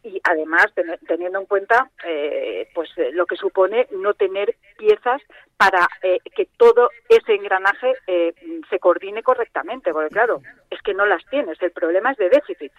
y 0.07 0.21
además 0.23 0.67
ten- 0.73 0.97
teniendo 1.07 1.39
en 1.39 1.45
cuenta 1.45 1.89
eh, 2.05 2.67
pues 2.73 2.89
eh, 2.97 3.11
lo 3.13 3.25
que 3.25 3.35
supone 3.35 3.87
no 3.91 4.13
tener 4.13 4.55
piezas 4.77 5.21
para 5.57 5.87
eh, 6.03 6.19
que 6.35 6.47
todo 6.57 6.89
ese 7.09 7.33
engranaje 7.35 7.93
eh, 8.07 8.33
se 8.69 8.79
coordine 8.79 9.23
correctamente 9.23 9.91
porque 9.91 10.09
claro 10.13 10.41
es 10.69 10.81
que 10.81 10.93
no 10.93 11.05
las 11.05 11.25
tienes 11.29 11.61
el 11.61 11.71
problema 11.71 12.11
es 12.11 12.17
de 12.17 12.29
déficit 12.29 12.71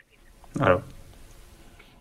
Claro. 0.54 0.82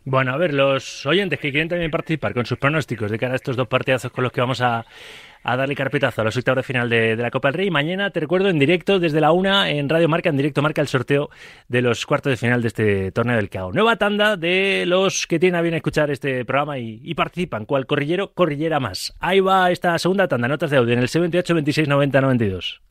Bueno, 0.09 0.31
a 0.31 0.37
ver, 0.37 0.53
los 0.53 1.05
oyentes 1.05 1.37
que 1.37 1.51
quieren 1.51 1.67
también 1.67 1.91
participar 1.91 2.33
con 2.33 2.45
sus 2.45 2.57
pronósticos 2.57 3.11
de 3.11 3.19
cara 3.19 3.33
a 3.33 3.35
estos 3.35 3.57
dos 3.57 3.67
partidazos 3.67 4.09
con 4.09 4.23
los 4.23 4.31
que 4.31 4.39
vamos 4.39 4.61
a, 4.61 4.85
a 5.43 5.57
darle 5.57 5.75
carpetazo 5.75 6.21
a 6.21 6.23
los 6.23 6.37
octavos 6.37 6.59
de 6.59 6.63
final 6.63 6.87
de, 6.87 7.17
de 7.17 7.21
la 7.21 7.29
Copa 7.29 7.49
del 7.49 7.55
Rey. 7.55 7.69
Mañana, 7.69 8.09
te 8.09 8.21
recuerdo, 8.21 8.47
en 8.47 8.57
directo 8.57 8.99
desde 8.99 9.19
la 9.19 9.33
una 9.33 9.69
en 9.69 9.89
Radio 9.89 10.07
Marca, 10.07 10.29
en 10.29 10.37
directo 10.37 10.61
marca 10.61 10.79
el 10.79 10.87
sorteo 10.87 11.29
de 11.67 11.81
los 11.81 12.05
cuartos 12.05 12.29
de 12.29 12.37
final 12.37 12.61
de 12.61 12.69
este 12.69 13.11
torneo 13.11 13.35
del 13.35 13.49
CAO. 13.49 13.73
Nueva 13.73 13.97
tanda 13.97 14.37
de 14.37 14.85
los 14.87 15.27
que 15.27 15.39
tienen 15.39 15.59
a 15.59 15.61
bien 15.61 15.73
escuchar 15.73 16.09
este 16.09 16.45
programa 16.45 16.79
y, 16.79 17.01
y 17.03 17.13
participan. 17.13 17.65
¿Cuál 17.65 17.85
corrillero? 17.85 18.31
Corrillera 18.31 18.79
más. 18.79 19.13
Ahí 19.19 19.41
va 19.41 19.71
esta 19.71 19.99
segunda 19.99 20.29
tanda, 20.29 20.47
notas 20.47 20.69
de 20.71 20.77
audio 20.77 20.93
en 20.93 20.99
el 20.99 21.09
78 21.09 21.53
26 21.53 21.85
90 21.89 22.21
92. 22.21 22.81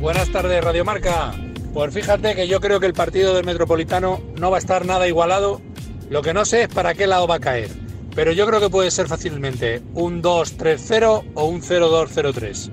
Buenas 0.00 0.28
tardes, 0.32 0.64
Radio 0.64 0.84
Marca. 0.84 1.32
Pues 1.76 1.92
fíjate 1.92 2.34
que 2.34 2.48
yo 2.48 2.58
creo 2.58 2.80
que 2.80 2.86
el 2.86 2.94
partido 2.94 3.34
del 3.34 3.44
Metropolitano 3.44 4.18
no 4.40 4.50
va 4.50 4.56
a 4.56 4.60
estar 4.60 4.86
nada 4.86 5.06
igualado. 5.06 5.60
Lo 6.08 6.22
que 6.22 6.32
no 6.32 6.46
sé 6.46 6.62
es 6.62 6.68
para 6.68 6.94
qué 6.94 7.06
lado 7.06 7.26
va 7.26 7.34
a 7.34 7.38
caer. 7.38 7.68
Pero 8.14 8.32
yo 8.32 8.46
creo 8.46 8.60
que 8.60 8.70
puede 8.70 8.90
ser 8.90 9.08
fácilmente 9.08 9.82
un 9.92 10.22
2-3-0 10.22 11.32
o 11.34 11.44
un 11.44 11.60
0-2-0-3. 11.60 12.70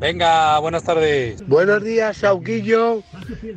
Venga, 0.00 0.58
buenas 0.58 0.82
tardes. 0.82 1.46
Buenos 1.46 1.84
días, 1.84 2.16
Sauquillo. 2.16 3.04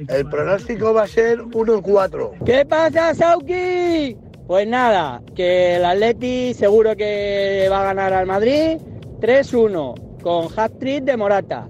El 0.08 0.30
pronóstico 0.30 0.94
va 0.94 1.06
a 1.06 1.08
ser 1.08 1.40
1-4. 1.40 2.46
¿Qué 2.46 2.64
pasa, 2.64 3.16
Sauki? 3.16 4.16
Pues 4.46 4.68
nada, 4.68 5.24
que 5.36 5.78
el 5.78 5.86
Atleti 5.86 6.54
seguro 6.54 6.96
que 6.96 7.68
va 7.72 7.82
a 7.82 7.86
ganar 7.86 8.14
al 8.14 8.28
Madrid 8.28 8.78
3-1 9.20 10.22
con 10.22 10.48
hat-trick 10.56 11.06
de 11.06 11.18
Morata. 11.18 11.68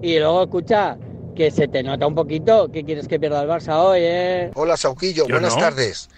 Y 0.00 0.20
luego 0.20 0.44
escucha 0.44 0.96
que 1.34 1.50
se 1.50 1.68
te 1.68 1.82
nota 1.82 2.06
un 2.06 2.14
poquito 2.14 2.70
que 2.70 2.84
quieres 2.84 3.08
que 3.08 3.18
pierda 3.18 3.42
el 3.42 3.48
Barça 3.48 3.76
hoy, 3.82 4.00
¿eh? 4.02 4.50
Hola, 4.54 4.76
Sauquillo. 4.76 5.26
Yo 5.26 5.34
Buenas 5.34 5.54
no. 5.54 5.60
tardes. 5.60 6.08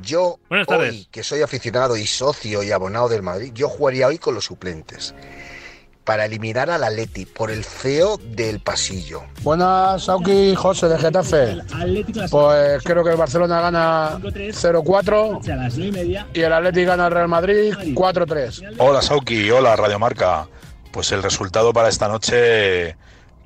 Yo, 0.00 0.38
Buenas 0.48 0.68
hoy, 0.68 0.76
tardes. 0.76 1.08
que 1.10 1.22
soy 1.24 1.42
aficionado 1.42 1.96
y 1.96 2.06
socio 2.06 2.62
y 2.62 2.70
abonado 2.70 3.08
del 3.08 3.22
Madrid, 3.22 3.52
yo 3.54 3.68
jugaría 3.68 4.06
hoy 4.06 4.18
con 4.18 4.34
los 4.34 4.44
suplentes 4.44 5.14
para 6.04 6.24
eliminar 6.24 6.70
al 6.70 6.84
Atleti 6.84 7.26
por 7.26 7.50
el 7.50 7.64
feo 7.64 8.16
del 8.16 8.60
pasillo. 8.60 9.24
Buenas, 9.42 10.04
Sauki, 10.04 10.54
José 10.54 10.88
de 10.88 10.98
Getafe. 10.98 11.58
Pues 12.30 12.82
creo 12.82 13.04
que 13.04 13.10
el 13.10 13.16
Barcelona 13.18 13.60
gana 13.60 14.18
0-4 14.18 16.28
y 16.32 16.40
el 16.40 16.52
Atleti 16.52 16.84
gana 16.84 17.06
al 17.06 17.12
Real 17.12 17.28
Madrid 17.28 17.74
4-3. 17.94 18.76
Hola 18.78 19.02
Sauki, 19.02 19.50
hola 19.50 19.76
Radio 19.76 19.98
Marca. 19.98 20.48
Pues 20.90 21.12
el 21.12 21.22
resultado 21.22 21.74
para 21.74 21.90
esta 21.90 22.08
noche, 22.08 22.96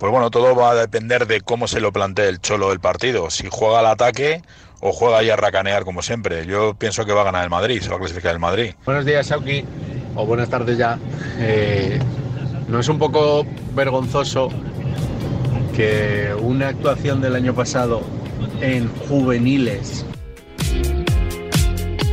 pues 0.03 0.11
bueno, 0.11 0.33
todo 0.33 0.57
va 0.57 0.73
a 0.73 0.75
depender 0.75 1.29
de 1.29 1.43
cómo 1.43 1.69
se 1.69 1.81
lo 1.81 1.93
plantee 1.93 2.29
el 2.29 2.41
cholo 2.41 2.71
del 2.71 2.81
partido. 2.81 3.31
Si 3.31 3.47
juega 3.49 3.79
al 3.79 3.87
ataque 3.87 4.43
o 4.81 4.91
juega 4.91 5.19
ahí 5.19 5.31
a 5.31 5.37
racanear 5.37 5.85
como 5.85 6.03
siempre. 6.03 6.45
Yo 6.45 6.75
pienso 6.75 7.07
que 7.07 7.13
va 7.13 7.21
a 7.21 7.25
ganar 7.25 7.45
el 7.45 7.51
Madrid, 7.51 7.81
se 7.81 7.89
va 7.89 7.95
a 7.95 7.99
clasificar 8.01 8.33
el 8.33 8.41
Madrid. 8.41 8.75
Buenos 8.85 9.05
días, 9.05 9.29
Sauki, 9.29 9.65
o 10.17 10.27
buenas 10.27 10.49
tardes 10.49 10.77
ya. 10.77 10.99
Eh, 11.39 12.01
¿No 12.67 12.81
es 12.81 12.89
un 12.89 12.99
poco 12.99 13.47
vergonzoso 13.77 14.49
que 15.73 16.35
una 16.37 16.67
actuación 16.67 17.21
del 17.21 17.37
año 17.37 17.55
pasado 17.55 18.03
en 18.61 18.93
juveniles 19.09 20.05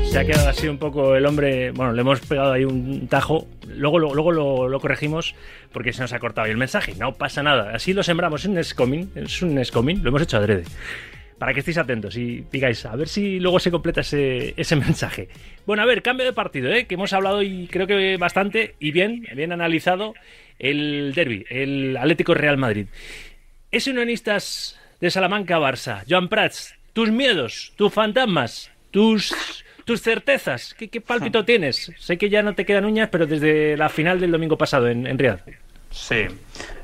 Se 0.09 0.17
ha 0.17 0.25
quedado 0.25 0.49
así 0.49 0.67
un 0.67 0.79
poco 0.79 1.15
el 1.15 1.23
hombre. 1.27 1.69
Bueno, 1.69 1.93
le 1.93 2.01
hemos 2.01 2.19
pegado 2.21 2.51
ahí 2.51 2.65
un 2.65 3.07
tajo. 3.07 3.47
Luego, 3.67 3.99
luego 3.99 4.31
lo, 4.31 4.79
corregimos 4.79 5.35
porque 5.71 5.93
se 5.93 6.01
nos 6.01 6.13
ha 6.13 6.19
cortado 6.19 6.45
ahí 6.45 6.51
el 6.51 6.57
mensaje. 6.57 6.95
No 6.97 7.13
pasa 7.13 7.43
nada. 7.43 7.75
Así 7.75 7.93
lo 7.93 8.01
sembramos. 8.01 8.43
Es 8.43 8.47
un. 8.47 9.11
Es 9.15 9.41
un 9.43 9.57
escoming. 9.59 10.01
Lo 10.01 10.09
hemos 10.09 10.23
hecho 10.23 10.37
adrede. 10.37 10.63
Para 11.37 11.53
que 11.53 11.59
estéis 11.59 11.77
atentos 11.77 12.17
y 12.17 12.43
digáis, 12.51 12.83
a 12.87 12.95
ver 12.95 13.07
si 13.07 13.39
luego 13.39 13.59
se 13.59 13.69
completa 13.69 14.01
ese, 14.01 14.75
mensaje. 14.75 15.29
Bueno, 15.67 15.83
a 15.83 15.85
ver, 15.85 16.01
cambio 16.01 16.25
de 16.25 16.33
partido, 16.33 16.73
¿eh? 16.73 16.85
que 16.85 16.95
hemos 16.95 17.13
hablado 17.13 17.43
y 17.43 17.67
creo 17.67 17.85
que 17.85 18.17
bastante 18.17 18.75
y 18.79 18.91
bien, 18.91 19.25
bien 19.35 19.53
analizado 19.53 20.15
el 20.57 21.13
derby, 21.15 21.45
el 21.49 21.95
Atlético 21.95 22.33
Real 22.33 22.57
Madrid. 22.57 22.87
Es 23.71 23.87
unionistas 23.87 24.77
de 24.99 25.11
Salamanca-Barça. 25.11 26.03
Joan 26.09 26.27
Prats, 26.27 26.75
tus 26.93 27.09
miedos, 27.11 27.73
tus 27.77 27.93
fantasmas, 27.93 28.69
tus, 28.91 29.33
tus 29.89 30.03
certezas. 30.03 30.75
¿Qué, 30.77 30.87
qué 30.87 31.01
pálpito 31.01 31.43
tienes? 31.51 31.91
Sé 31.97 32.19
que 32.19 32.29
ya 32.29 32.43
no 32.43 32.53
te 32.53 32.63
quedan 32.63 32.85
uñas, 32.85 33.09
pero 33.11 33.25
desde 33.25 33.75
la 33.75 33.89
final 33.89 34.19
del 34.19 34.31
domingo 34.31 34.55
pasado 34.55 34.87
en, 34.87 35.07
en 35.07 35.17
Riyadh. 35.17 35.39
Sí, 35.89 36.27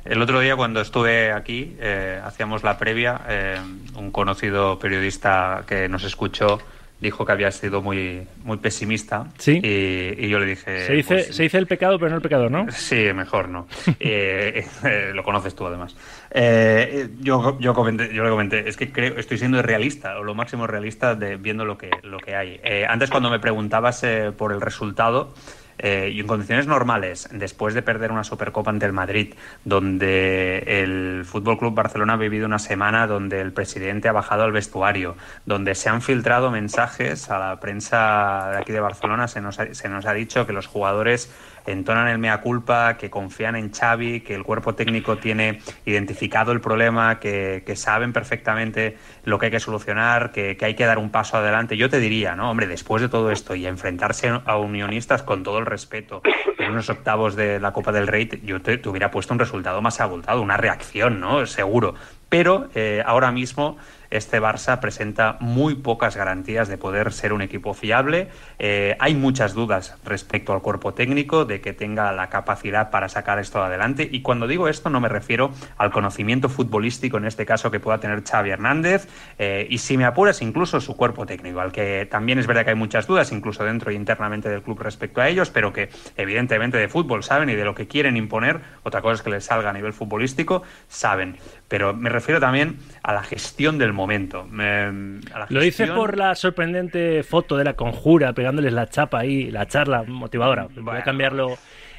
el 0.06 0.22
otro 0.24 0.40
día 0.40 0.56
cuando 0.56 0.82
estuve 0.82 1.32
aquí, 1.32 1.76
eh, 1.80 2.20
hacíamos 2.24 2.64
la 2.64 2.80
previa, 2.80 3.22
eh, 3.30 3.60
un 3.96 4.10
conocido 4.10 4.80
periodista 4.80 5.66
que 5.68 5.88
nos 5.88 6.04
escuchó 6.04 6.60
dijo 7.00 7.26
que 7.26 7.32
había 7.32 7.52
sido 7.52 7.82
muy, 7.82 8.28
muy 8.44 8.58
pesimista. 8.58 9.28
Sí. 9.38 9.60
Y, 9.64 10.26
y 10.26 10.30
yo 10.30 10.40
le 10.40 10.46
dije... 10.46 10.86
Se 10.86 10.94
dice, 10.94 11.14
pues, 11.16 11.36
se 11.36 11.44
dice 11.44 11.58
el 11.58 11.68
pecado, 11.68 12.00
pero 12.00 12.10
no 12.10 12.16
el 12.18 12.22
pecador, 12.22 12.52
¿no? 12.52 12.66
Sí, 12.72 13.12
mejor 13.14 13.50
no. 13.50 13.68
Eh, 14.00 14.66
eh, 14.84 15.12
lo 15.14 15.24
conoces 15.24 15.56
tú, 15.56 15.66
además. 15.66 15.96
Eh, 16.32 17.10
yo, 17.22 17.58
yo, 17.60 17.74
comenté, 17.74 18.14
yo 18.14 18.24
le 18.24 18.30
comenté, 18.30 18.68
es 18.68 18.78
que 18.78 18.92
creo, 18.92 19.18
estoy 19.18 19.38
siendo 19.38 19.62
realista, 19.62 20.20
o 20.20 20.24
lo 20.24 20.36
máximo 20.36 20.68
realista 20.68 21.16
de 21.16 21.38
viendo 21.38 21.66
lo 21.66 21.78
que, 21.78 21.90
lo 22.04 22.20
que 22.20 22.36
hay. 22.36 22.60
Antes, 22.88 23.10
cuando 23.10 23.30
me 23.30 23.40
preguntabas 23.40 24.04
eh, 24.04 24.32
por 24.36 24.52
el 24.52 24.62
resultado, 24.62 25.34
eh, 25.78 26.12
y 26.14 26.20
en 26.20 26.28
condiciones 26.28 26.68
normales, 26.68 27.28
después 27.32 27.74
de 27.74 27.82
perder 27.82 28.12
una 28.12 28.24
Supercopa 28.24 28.72
ante 28.72 28.86
el 28.86 28.94
Madrid, 28.94 29.34
donde 29.64 30.60
el 30.66 31.24
Fútbol 31.26 31.58
Club 31.58 31.74
Barcelona 31.74 32.14
ha 32.14 32.18
vivido 32.18 32.46
una 32.46 32.60
semana 32.60 33.08
donde 33.08 33.42
el 33.42 33.52
presidente 33.52 34.08
ha 34.08 34.14
bajado 34.14 34.44
al 34.44 34.52
vestuario, 34.52 35.16
donde 35.46 35.76
se 35.76 35.90
han 35.90 36.02
filtrado 36.02 36.52
mensajes 36.52 37.30
a 37.30 37.40
la 37.40 37.60
prensa 37.60 38.50
de 38.52 38.58
aquí 38.58 38.72
de 38.72 38.80
Barcelona, 38.80 39.28
se 39.28 39.42
nos 39.42 39.60
ha, 39.60 39.74
se 39.74 39.90
nos 39.90 40.06
ha 40.06 40.14
dicho 40.14 40.46
que 40.48 40.54
los 40.54 40.68
jugadores 40.68 41.32
entonan 41.66 42.08
el 42.08 42.18
mea 42.18 42.42
culpa, 42.42 42.98
que 42.98 43.10
confían 43.10 43.56
en 43.56 43.72
Xavi, 43.72 44.22
que 44.22 44.36
el 44.36 44.44
cuerpo 44.44 44.76
técnico 44.76 45.18
tiene 45.18 45.60
identificado 45.86 46.52
el 46.52 46.62
problema, 46.62 47.20
que, 47.20 47.64
que 47.66 47.76
saben 47.76 48.14
perfectamente 48.14 48.98
lo 49.24 49.40
que 49.40 49.48
hay 49.48 49.52
que 49.52 49.60
solucionar, 49.60 50.32
que, 50.32 50.58
que, 50.58 50.66
hay 50.66 50.76
que 50.76 50.86
dar 50.86 50.98
un 50.98 51.10
paso 51.10 51.38
adelante. 51.38 51.78
Yo 51.78 51.90
te 51.90 52.00
diría, 52.00 52.36
¿no? 52.36 52.52
Hombre, 52.52 52.68
después 52.68 53.02
de 53.02 53.10
todo 53.10 53.32
esto 53.32 53.56
y 53.56 53.66
enfrentarse 53.66 54.30
a 54.46 54.58
unionistas 54.58 55.24
con 55.24 55.44
todo 55.44 55.60
el 55.60 55.65
respeto 55.66 56.22
en 56.58 56.72
unos 56.72 56.90
octavos 56.90 57.36
de 57.36 57.60
la 57.60 57.74
Copa 57.74 57.92
del 57.92 58.08
Rey, 58.08 58.30
yo 58.44 58.62
te, 58.62 58.82
hubiera 58.88 59.12
puesto 59.12 59.34
un 59.34 59.40
resultado 59.40 59.82
más 59.82 60.00
abultado, 60.00 60.42
una 60.42 60.58
reacción, 60.58 61.20
¿no? 61.20 61.46
Seguro. 61.46 61.96
Pero 62.30 62.70
eh, 62.76 63.04
ahora 63.06 63.32
mismo 63.32 63.78
este 64.10 64.42
Barça 64.42 64.80
presenta 64.80 65.38
muy 65.40 65.76
pocas 65.76 66.16
garantías 66.16 66.68
de 66.68 66.78
poder 66.78 67.12
ser 67.14 67.34
un 67.34 67.42
equipo 67.42 67.74
fiable. 67.74 68.30
Eh, 68.60 68.96
hay 69.00 69.16
muchas 69.16 69.54
dudas 69.54 69.98
respecto 70.04 70.54
al 70.54 70.62
cuerpo 70.62 70.94
técnico, 70.94 71.46
de 71.46 71.62
que 71.62 71.74
tenga 71.74 72.12
la 72.12 72.30
capacidad 72.30 72.90
para 72.92 73.10
sacar 73.10 73.40
esto 73.40 73.64
adelante. 73.64 74.08
Y 74.12 74.22
cuando 74.22 74.48
digo 74.48 74.68
esto 74.68 74.90
no 74.90 75.00
me 75.00 75.10
refiero 75.10 75.52
al 75.78 75.92
conocimiento 75.92 76.50
futbolístico, 76.50 77.18
en 77.18 77.26
este 77.26 77.46
caso, 77.46 77.72
que 77.72 77.80
pueda 77.80 78.00
tener 78.00 78.24
Xavi 78.24 78.50
Hernández, 78.50 79.08
eh, 79.38 79.68
y 79.70 79.80
si 79.80 79.98
me 79.98 80.06
apuras, 80.06 80.42
incluso 80.42 80.80
su 80.82 80.96
cuerpo 80.96 81.26
técnico, 81.26 81.60
al 81.60 81.72
que 81.72 82.08
también 82.10 82.40
es 82.40 82.48
verdad 82.48 82.64
que 82.64 82.72
hay 82.72 82.76
muchas 82.76 83.08
dudas, 83.08 83.32
incluso 83.32 83.64
dentro 83.64 83.92
e 83.92 83.94
internamente 83.94 84.50
del 84.50 84.62
club 84.62 84.80
respecto 84.82 85.22
a 85.22 85.28
ellos, 85.28 85.50
pero 85.50 85.74
que 85.74 85.90
evidentemente 86.18 86.78
de 86.78 86.88
fútbol 86.88 87.24
saben 87.24 87.50
y 87.50 87.56
de 87.56 87.66
lo 87.66 87.76
que 87.76 87.88
quieren 87.88 88.18
imponer, 88.18 88.62
otra 88.84 89.02
cosa 89.02 89.16
es 89.16 89.22
que 89.22 89.30
les 89.30 89.46
salga 89.46 89.70
a 89.70 89.74
nivel 89.74 89.94
futbolístico, 89.94 90.64
saben. 90.88 91.38
Pero 91.68 91.94
me 91.94 92.10
refiero 92.10 92.40
también 92.40 92.80
a 93.04 93.14
la 93.14 93.24
gestión 93.24 93.78
del 93.78 93.94
momento. 94.06 94.46
Me, 94.46 95.20
Lo 95.50 95.62
dice 95.62 95.88
por 95.88 96.18
la 96.18 96.36
sorprendente 96.36 97.24
foto 97.24 97.58
de 97.58 97.64
la 97.64 97.74
conjura, 97.74 98.34
pegándoles 98.34 98.72
la 98.72 98.88
chapa 98.88 99.20
ahí, 99.20 99.50
la 99.50 99.68
charla 99.68 100.04
motivadora. 100.04 100.68
Voy 100.76 100.98
a 100.98 101.04
cambiarlo. 101.04 101.58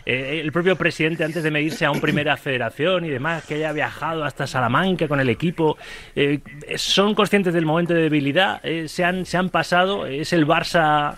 Eh, 0.08 0.40
el 0.40 0.52
propio 0.52 0.76
presidente, 0.76 1.24
antes 1.24 1.42
de 1.42 1.50
medirse 1.50 1.84
a 1.84 1.90
un 1.90 2.00
primera 2.00 2.36
federación 2.36 3.04
y 3.04 3.08
demás, 3.08 3.44
que 3.44 3.54
haya 3.56 3.72
viajado 3.72 4.22
hasta 4.22 4.46
Salamanca 4.46 5.08
con 5.08 5.18
el 5.18 5.28
equipo, 5.28 5.76
eh, 6.14 6.38
son 6.76 7.16
conscientes 7.16 7.52
del 7.52 7.66
momento 7.66 7.92
de 7.92 8.02
debilidad, 8.02 8.64
eh, 8.64 8.86
se, 8.86 9.02
han, 9.02 9.26
se 9.26 9.36
han 9.36 9.50
pasado, 9.50 10.06
es 10.06 10.32
el 10.32 10.46
Barça 10.46 11.16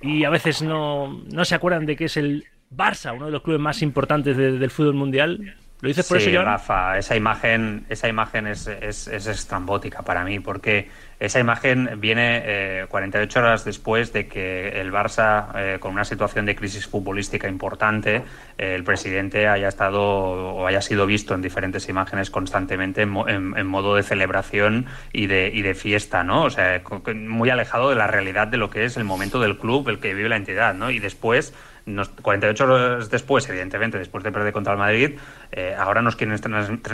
y 0.00 0.22
a 0.22 0.30
veces 0.30 0.62
no, 0.62 1.20
no 1.32 1.44
se 1.44 1.56
acuerdan 1.56 1.84
de 1.84 1.96
que 1.96 2.04
es 2.04 2.16
el 2.16 2.44
Barça, 2.70 3.12
uno 3.12 3.26
de 3.26 3.32
los 3.32 3.42
clubes 3.42 3.60
más 3.60 3.82
importantes 3.82 4.36
de, 4.36 4.52
del 4.52 4.70
fútbol 4.70 4.94
mundial. 4.94 5.56
¿Lo 5.82 5.88
dices 5.88 6.06
por 6.06 6.20
sí, 6.20 6.28
eso, 6.28 6.38
John? 6.38 6.46
Rafa, 6.46 6.96
esa 6.96 7.16
imagen, 7.16 7.86
esa 7.88 8.08
imagen 8.08 8.46
es, 8.46 8.68
es, 8.68 9.08
es, 9.08 9.26
estrambótica 9.26 10.02
para 10.02 10.24
mí, 10.24 10.38
porque 10.38 10.88
esa 11.22 11.38
imagen 11.38 12.00
viene 12.00 12.42
eh, 12.44 12.86
48 12.88 13.38
horas 13.38 13.64
después 13.64 14.12
de 14.12 14.26
que 14.26 14.80
el 14.80 14.90
Barça, 14.90 15.52
eh, 15.54 15.76
con 15.78 15.92
una 15.92 16.04
situación 16.04 16.46
de 16.46 16.56
crisis 16.56 16.88
futbolística 16.88 17.48
importante, 17.48 18.24
eh, 18.58 18.74
el 18.74 18.82
presidente 18.82 19.46
haya 19.46 19.68
estado 19.68 20.02
o 20.02 20.66
haya 20.66 20.82
sido 20.82 21.06
visto 21.06 21.32
en 21.36 21.40
diferentes 21.40 21.88
imágenes 21.88 22.28
constantemente 22.28 23.02
en, 23.02 23.14
en, 23.56 23.66
modo 23.68 23.94
de 23.94 24.02
celebración 24.02 24.86
y 25.12 25.28
de, 25.28 25.48
y 25.54 25.62
de, 25.62 25.74
fiesta, 25.74 26.24
¿no? 26.24 26.42
O 26.42 26.50
sea, 26.50 26.82
muy 27.14 27.50
alejado 27.50 27.90
de 27.90 27.94
la 27.94 28.08
realidad 28.08 28.48
de 28.48 28.56
lo 28.56 28.68
que 28.68 28.84
es 28.84 28.96
el 28.96 29.04
momento 29.04 29.38
del 29.38 29.58
club, 29.58 29.88
el 29.90 30.00
que 30.00 30.14
vive 30.14 30.28
la 30.28 30.36
entidad, 30.36 30.74
¿no? 30.74 30.90
Y 30.90 30.98
después 30.98 31.54
nos, 31.86 32.08
48 32.08 32.64
horas 32.64 33.10
después, 33.10 33.48
evidentemente, 33.48 33.96
después 33.96 34.24
de 34.24 34.32
perder 34.32 34.52
contra 34.52 34.72
el 34.72 34.78
Madrid, 34.80 35.18
eh, 35.52 35.74
ahora 35.78 36.02
nos 36.02 36.16
quieren, 36.16 36.40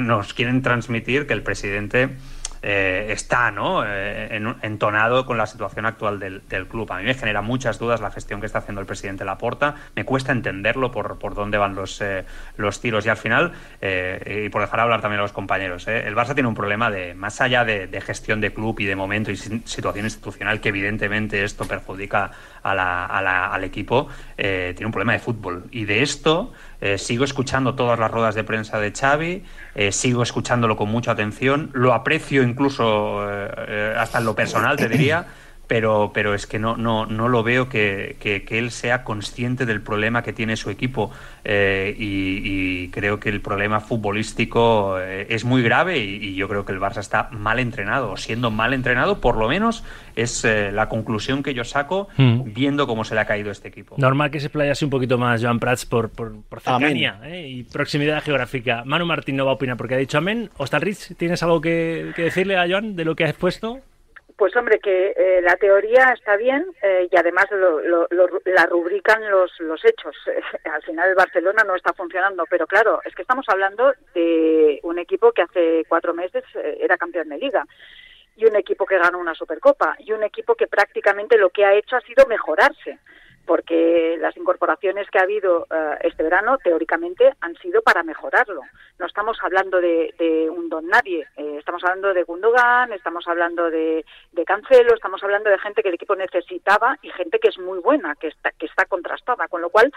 nos 0.03 0.35
quieren 0.35 0.61
transmitir 0.61 1.27
que 1.27 1.33
el 1.33 1.43
presidente 1.43 2.11
eh, 2.63 3.07
está 3.11 3.51
¿no? 3.51 3.85
Eh, 3.85 4.37
en, 4.37 4.57
entonado 4.63 5.25
con 5.27 5.39
la 5.39 5.47
situación 5.47 5.87
actual 5.87 6.19
del, 6.19 6.43
club. 6.69 6.91
A 6.93 6.99
mí 6.99 7.05
me 7.05 7.15
genera 7.15 7.43
muchas 7.43 7.79
dudas 7.79 8.01
la 8.01 8.11
gestión 8.11 8.41
que 8.41 8.47
está 8.47 8.59
haciendo 8.59 8.81
el 8.81 8.87
presidente 8.87 9.25
Laporta. 9.25 9.75
Me 9.95 10.05
cuesta 10.05 10.33
entenderlo 10.33 10.91
por, 10.91 11.19
por 11.19 11.35
dónde 11.35 11.59
van 11.59 11.75
los, 11.75 12.01
eh, 12.01 12.25
los 12.57 12.81
tiros. 12.81 13.07
Y 13.07 13.09
al 13.09 13.17
final, 13.17 13.53
eh, 13.81 14.45
y 14.47 14.49
por 14.49 14.63
dejar 14.63 14.81
hablar 14.81 15.01
también 15.01 15.21
a 15.21 15.23
los 15.23 15.33
compañeros, 15.33 15.87
el 15.89 16.15
Barça 16.15 16.35
tiene 16.35 16.49
un 16.49 16.55
problema 16.55 16.91
de, 16.91 17.15
más 17.15 17.41
allá 17.41 17.65
de, 17.65 17.99
gestión 18.01 18.41
de 18.41 18.53
club 18.53 18.79
y 18.81 18.85
de 18.85 18.97
momento 18.97 19.31
y 19.31 19.37
situación 19.37 20.05
institucional, 20.05 20.61
que 20.61 20.69
evidentemente 20.71 21.43
esto 21.45 21.67
perjudica 21.67 22.31
a 22.63 23.55
al 23.55 23.65
equipo, 23.65 24.09
tiene 24.37 24.87
un 24.87 24.93
problema 24.93 25.13
de 25.13 25.19
fútbol. 25.19 25.65
Y 25.71 25.85
de 25.85 26.03
esto 26.03 26.53
sigo 26.97 27.25
escuchando 27.25 27.75
todas 27.75 27.99
las 27.99 28.11
ruedas 28.11 28.35
de 28.35 28.45
prensa 28.45 28.79
de 28.79 28.93
Xavi, 28.93 29.45
sigo 29.91 30.23
escuchándolo 30.23 30.77
con 30.77 30.89
mucha 30.89 31.13
atención, 31.13 31.71
lo 31.73 31.93
aprecio 31.93 32.43
incluso 32.43 33.27
eh, 33.29 33.95
hasta 33.97 34.19
en 34.19 34.25
lo 34.25 34.35
personal, 34.35 34.77
te 34.77 34.89
diría, 34.89 35.27
pero, 35.69 36.11
pero 36.15 36.35
es 36.35 36.47
que 36.47 36.59
no, 36.59 36.77
no, 36.77 37.07
no 37.07 37.29
lo 37.29 37.43
veo 37.43 37.69
que, 37.69 38.17
que, 38.19 38.43
que 38.43 38.59
él 38.59 38.71
sea 38.71 39.05
consciente 39.05 39.67
del 39.67 39.83
problema 39.83 40.23
que 40.23 40.33
tiene 40.33 40.57
su 40.57 40.71
equipo 40.71 41.13
eh, 41.45 41.95
y, 41.97 42.41
y, 42.85 42.89
creo 42.89 43.21
que 43.21 43.29
el 43.29 43.43
problema 43.43 43.81
futbolístico 43.81 44.99
eh, 44.99 45.27
es 45.29 45.45
muy 45.45 45.63
grave 45.63 45.99
y, 45.99 46.17
y, 46.17 46.35
yo 46.35 46.49
creo 46.49 46.65
que 46.65 46.73
el 46.73 46.81
Barça 46.81 47.01
está 47.01 47.29
mal 47.31 47.59
entrenado, 47.59 48.17
siendo 48.17 48.51
mal 48.51 48.73
entrenado, 48.73 49.21
por 49.21 49.37
lo 49.37 49.47
menos 49.47 49.85
es 50.17 50.45
eh, 50.45 50.73
la 50.73 50.89
conclusión 50.89 51.43
que 51.43 51.53
yo 51.53 51.65
saco 51.65 52.09
mm. 52.17 52.55
viendo 52.55 52.87
cómo 52.87 53.05
se 53.05 53.15
le 53.15 53.21
ha 53.21 53.27
caído 53.27 53.51
este 53.51 53.69
equipo. 53.69 53.95
Normal 53.99 54.31
que 54.31 54.41
se 54.41 54.49
playase 54.49 54.87
un 54.87 54.91
poquito 54.91 55.19
más 55.19 55.43
Joan 55.43 55.61
Prats 55.61 55.85
por, 55.85 56.09
por, 56.09 56.43
por 56.49 56.61
cercanía 56.61 57.21
y 57.31 57.65
proximidad 57.65 58.23
geográfica. 58.23 58.85
Manu 58.87 59.05
Martín 59.05 59.37
no 59.37 59.45
va 59.45 59.53
a 59.53 59.55
opinar 59.55 59.77
porque 59.77 59.95
ha 59.95 59.99
dicho 59.99 60.17
amén. 60.17 60.49
Ostalrich, 60.57 61.15
¿tienes 61.17 61.43
algo 61.43 61.61
que, 61.61 62.13
que 62.17 62.23
decirle 62.23 62.57
a 62.57 62.67
Joan 62.67 62.97
de 62.97 63.05
lo 63.05 63.15
que 63.15 63.25
ha 63.25 63.29
expuesto? 63.29 63.83
Pues 64.39 64.55
hombre, 64.55 64.79
que 64.79 65.15
eh, 65.17 65.43
la 65.43 65.57
teoría 65.57 66.13
está 66.13 66.37
bien 66.37 66.65
eh, 66.81 67.09
y 67.11 67.17
además 67.17 67.47
lo, 67.51 67.81
lo, 67.81 68.07
lo, 68.11 68.29
la 68.45 68.67
rubrican 68.67 69.29
los, 69.29 69.51
los 69.59 69.85
hechos. 69.85 70.15
al 70.73 70.83
final 70.85 71.09
el 71.09 71.17
Barcelona 71.17 71.65
no 71.67 71.75
está 71.75 71.93
funcionando, 71.93 72.45
pero 72.49 72.69
claro, 72.69 73.01
es 73.05 73.17
que 73.17 73.23
estamos 73.23 73.45
hablando 73.49 73.93
de 74.15 74.79
un 74.85 75.01
equipo 75.01 75.33
que 75.33 75.43
hace 75.43 75.85
cuatro 75.89 76.15
meses 76.15 76.45
eh, 76.55 76.79
era 76.81 76.97
campeón 76.97 77.31
de 77.31 77.39
liga 77.39 77.67
y 78.37 78.45
un 78.45 78.55
equipo 78.55 78.87
que 78.87 78.99
ganó 78.99 79.19
una 79.19 79.35
Supercopa 79.35 79.97
y 79.99 80.13
un 80.13 80.23
equipo 80.23 80.55
que 80.55 80.69
prácticamente 80.69 81.37
lo 81.37 81.51
que 81.51 81.65
ha 81.65 81.75
hecho 81.75 81.97
ha 81.97 82.01
sido 82.03 82.25
mejorarse 82.27 83.01
porque 83.49 84.19
las 84.21 84.37
incorporaciones 84.37 85.09
que 85.11 85.19
ha 85.19 85.23
habido 85.23 85.67
uh, 85.71 85.97
este 86.03 86.23
verano 86.23 86.59
teóricamente 86.59 87.33
han 87.41 87.57
sido 87.57 87.81
para 87.81 88.03
mejorarlo. 88.03 88.61
No 88.99 89.07
estamos 89.07 89.39
hablando 89.41 89.81
de, 89.81 90.15
de 90.19 90.51
un 90.51 90.69
don 90.69 90.87
nadie, 90.87 91.27
eh, 91.35 91.57
estamos 91.59 91.83
hablando 91.83 92.13
de 92.13 92.25
Gundogan, 92.25 92.93
estamos 92.93 93.27
hablando 93.27 93.71
de, 93.71 94.05
de, 94.33 94.45
Cancelo, 94.45 94.95
estamos 94.95 95.23
hablando 95.23 95.49
de 95.49 95.59
gente 95.61 95.83
que 95.83 95.89
el 95.89 95.95
equipo 95.95 96.15
necesitaba 96.15 96.99
y 97.01 97.09
gente 97.09 97.39
que 97.39 97.49
es 97.49 97.59
muy 97.59 97.79
buena, 97.79 98.15
que 98.17 98.27
está, 98.27 98.51
que 98.51 98.67
está 98.67 98.85
contrastada, 98.85 99.49
con 99.49 99.63
lo 99.63 99.71
cual 99.71 99.91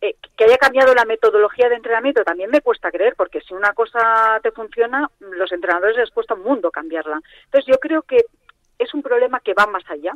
eh, 0.00 0.14
que 0.34 0.44
haya 0.44 0.56
cambiado 0.56 0.94
la 0.94 1.04
metodología 1.04 1.68
de 1.68 1.74
entrenamiento 1.74 2.24
también 2.24 2.50
me 2.50 2.62
cuesta 2.62 2.90
creer, 2.90 3.14
porque 3.18 3.42
si 3.42 3.52
una 3.52 3.74
cosa 3.74 4.40
te 4.42 4.50
funciona, 4.50 5.10
los 5.20 5.52
entrenadores 5.52 5.98
les 5.98 6.10
cuesta 6.10 6.32
un 6.32 6.42
mundo 6.42 6.70
cambiarla. 6.70 7.20
Entonces 7.44 7.66
yo 7.66 7.78
creo 7.78 8.00
que 8.00 8.24
es 8.78 8.94
un 8.94 9.02
problema 9.02 9.40
que 9.40 9.52
va 9.52 9.66
más 9.66 9.84
allá 9.90 10.14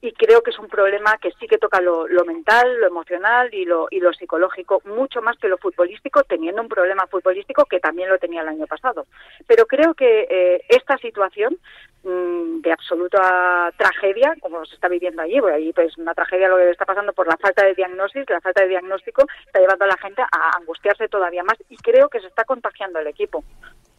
y 0.00 0.12
creo 0.12 0.42
que 0.42 0.50
es 0.50 0.58
un 0.58 0.68
problema 0.68 1.16
que 1.18 1.32
sí 1.32 1.46
que 1.46 1.58
toca 1.58 1.80
lo, 1.80 2.06
lo 2.06 2.24
mental, 2.24 2.80
lo 2.80 2.86
emocional 2.86 3.52
y 3.52 3.64
lo, 3.64 3.88
y 3.90 4.00
lo 4.00 4.12
psicológico, 4.12 4.82
mucho 4.84 5.22
más 5.22 5.38
que 5.38 5.48
lo 5.48 5.58
futbolístico, 5.58 6.22
teniendo 6.22 6.60
un 6.60 6.68
problema 6.68 7.06
futbolístico 7.06 7.64
que 7.64 7.80
también 7.80 8.10
lo 8.10 8.18
tenía 8.18 8.42
el 8.42 8.48
año 8.48 8.66
pasado. 8.66 9.06
Pero 9.46 9.66
creo 9.66 9.94
que 9.94 10.26
eh, 10.28 10.62
esta 10.68 10.98
situación 10.98 11.56
mmm, 12.02 12.60
de 12.60 12.72
absoluta 12.72 13.72
tragedia, 13.76 14.34
como 14.40 14.64
se 14.66 14.74
está 14.74 14.88
viviendo 14.88 15.22
allí, 15.22 15.40
porque 15.40 15.56
allí 15.56 15.72
pues 15.72 15.96
una 15.96 16.14
tragedia 16.14 16.48
lo 16.48 16.56
que 16.56 16.70
está 16.70 16.84
pasando 16.84 17.12
por 17.14 17.26
la 17.26 17.36
falta 17.38 17.64
de 17.64 17.74
diagnóstico, 17.74 18.32
la 18.32 18.40
falta 18.40 18.62
de 18.62 18.68
diagnóstico 18.68 19.26
está 19.46 19.60
llevando 19.60 19.86
a 19.86 19.88
la 19.88 19.96
gente 19.96 20.22
a 20.22 20.56
angustiarse 20.58 21.08
todavía 21.08 21.42
más 21.42 21.56
y 21.70 21.76
creo 21.78 22.08
que 22.08 22.20
se 22.20 22.26
está 22.26 22.44
contagiando 22.44 22.98
el 22.98 23.06
equipo, 23.06 23.42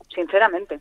sinceramente. 0.10 0.80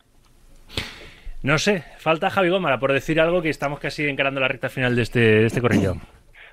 No 1.42 1.58
sé, 1.58 1.84
falta 1.98 2.30
Javi 2.30 2.48
Gómara 2.48 2.78
por 2.78 2.92
decir 2.92 3.20
algo 3.20 3.42
que 3.42 3.50
estamos 3.50 3.78
casi 3.78 4.08
encarando 4.08 4.40
la 4.40 4.48
recta 4.48 4.68
final 4.68 4.96
de 4.96 5.02
este, 5.02 5.20
de 5.20 5.46
este 5.46 5.60
corrillo. 5.60 5.94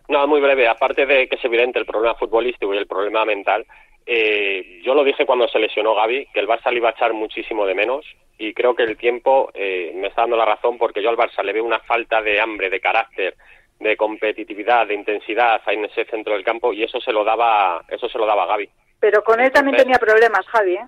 No, 0.09 0.27
muy 0.27 0.41
breve. 0.41 0.67
Aparte 0.67 1.05
de 1.05 1.27
que 1.27 1.35
es 1.35 1.45
evidente 1.45 1.79
el 1.79 1.85
problema 1.85 2.15
futbolístico 2.15 2.73
y 2.73 2.77
el 2.77 2.87
problema 2.87 3.25
mental, 3.25 3.65
eh, 4.05 4.81
yo 4.83 4.93
lo 4.93 5.03
dije 5.03 5.25
cuando 5.25 5.47
se 5.47 5.59
lesionó 5.59 5.95
Gaby, 5.95 6.27
que 6.33 6.39
el 6.39 6.47
Barça 6.47 6.71
le 6.71 6.77
iba 6.77 6.89
a 6.89 6.91
echar 6.91 7.13
muchísimo 7.13 7.65
de 7.65 7.73
menos 7.73 8.05
y 8.37 8.53
creo 8.53 8.75
que 8.75 8.83
el 8.83 8.97
tiempo 8.97 9.49
eh, 9.53 9.93
me 9.95 10.07
está 10.07 10.21
dando 10.21 10.37
la 10.37 10.45
razón 10.45 10.77
porque 10.77 11.01
yo 11.01 11.09
al 11.09 11.17
Barça 11.17 11.43
le 11.43 11.53
veo 11.53 11.63
una 11.63 11.79
falta 11.79 12.21
de 12.21 12.41
hambre, 12.41 12.69
de 12.69 12.81
carácter, 12.81 13.35
de 13.79 13.95
competitividad, 13.95 14.87
de 14.87 14.95
intensidad 14.95 15.61
en 15.67 15.85
ese 15.85 16.05
centro 16.05 16.33
del 16.33 16.43
campo 16.43 16.73
y 16.73 16.83
eso 16.83 16.99
se 16.99 17.13
lo 17.13 17.23
daba, 17.23 17.83
eso 17.87 18.09
se 18.09 18.17
lo 18.17 18.25
daba 18.25 18.45
Gaby. 18.45 18.69
Pero 18.99 19.23
con 19.23 19.39
él 19.39 19.51
también 19.51 19.75
Entonces, 19.75 19.99
tenía 19.99 19.99
problemas, 19.99 20.45
Javi, 20.47 20.75
¿eh? 20.75 20.85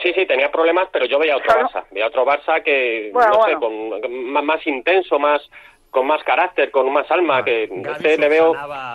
Sí, 0.00 0.12
sí, 0.14 0.26
tenía 0.26 0.50
problemas, 0.50 0.88
pero 0.92 1.04
yo 1.04 1.18
veía 1.18 1.36
otro 1.36 1.52
claro. 1.52 1.68
Barça. 1.68 1.84
Veía 1.90 2.06
otro 2.06 2.24
Barça 2.24 2.62
que, 2.62 3.10
bueno, 3.12 3.30
no 3.30 3.38
bueno. 3.38 3.52
sé, 3.52 4.00
con, 4.00 4.32
más, 4.32 4.44
más, 4.44 4.66
intenso, 4.66 5.18
más 5.18 5.42
con 5.90 6.06
más 6.06 6.24
carácter, 6.24 6.70
con 6.70 6.90
más 6.90 7.10
alma, 7.10 7.44
que 7.44 7.68
Gavi 7.70 7.96
este 7.96 8.16
le 8.16 8.28
veo... 8.30 8.54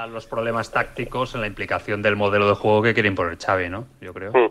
los 0.09 0.25
problemas 0.25 0.71
tácticos 0.71 1.35
en 1.35 1.41
la 1.41 1.47
implicación 1.47 2.01
del 2.01 2.15
modelo 2.15 2.49
de 2.49 2.55
juego 2.55 2.81
que 2.81 2.95
quiere 2.95 3.07
imponer 3.07 3.37
Xavi, 3.37 3.69
¿no? 3.69 3.85
Yo 4.01 4.13
creo. 4.15 4.31
Mm. 4.31 4.49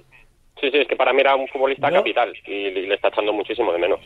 Sí, 0.60 0.70
sí, 0.70 0.78
es 0.78 0.86
que 0.86 0.94
para 0.94 1.12
mí 1.12 1.20
era 1.20 1.34
un 1.34 1.48
futbolista 1.48 1.90
capital 1.90 2.32
y 2.46 2.70
le, 2.70 2.82
le 2.82 2.94
está 2.94 3.08
echando 3.08 3.32
muchísimo 3.32 3.72
de 3.72 3.78
menos. 3.78 4.00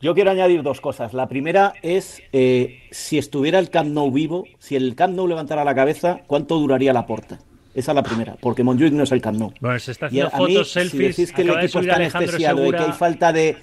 Yo 0.00 0.14
quiero 0.14 0.30
añadir 0.30 0.62
dos 0.62 0.80
cosas. 0.80 1.12
La 1.12 1.28
primera 1.28 1.74
es, 1.82 2.22
eh, 2.32 2.88
si 2.90 3.18
estuviera 3.18 3.58
el 3.58 3.68
Camp 3.68 3.90
Nou 3.90 4.10
vivo, 4.10 4.44
si 4.58 4.74
el 4.74 4.96
Camp 4.96 5.14
Nou 5.14 5.28
levantara 5.28 5.62
la 5.62 5.74
cabeza, 5.74 6.22
¿cuánto 6.26 6.56
duraría 6.56 6.94
la 6.94 7.04
porta? 7.04 7.38
Esa 7.80 7.92
es 7.92 7.96
la 7.96 8.02
primera, 8.02 8.36
porque 8.40 8.62
Montjuic 8.62 8.92
no 8.92 9.02
es 9.04 9.12
el 9.12 9.20
Camp 9.20 9.38
Nou. 9.38 9.52
Bueno, 9.60 9.78
se 9.78 9.92
está 9.92 10.06
Y 10.06 10.20
haciendo 10.20 10.30
a 10.34 10.38
mí, 10.46 10.54
fotos, 10.54 10.68
si 10.72 10.80
selfies. 10.80 11.16
decís 11.16 11.32
que 11.32 11.42
el 11.42 11.48
acaba 11.48 11.60
de 11.60 11.66
equipo 11.66 11.78
subir 11.78 11.90
está 11.90 11.96
Alejandro 12.00 12.28
anestesiado 12.28 12.58
y 12.60 12.70
que 12.70 12.76
Segura- 12.76 12.92
hay 12.92 12.98
falta 12.98 13.32
de... 13.32 13.56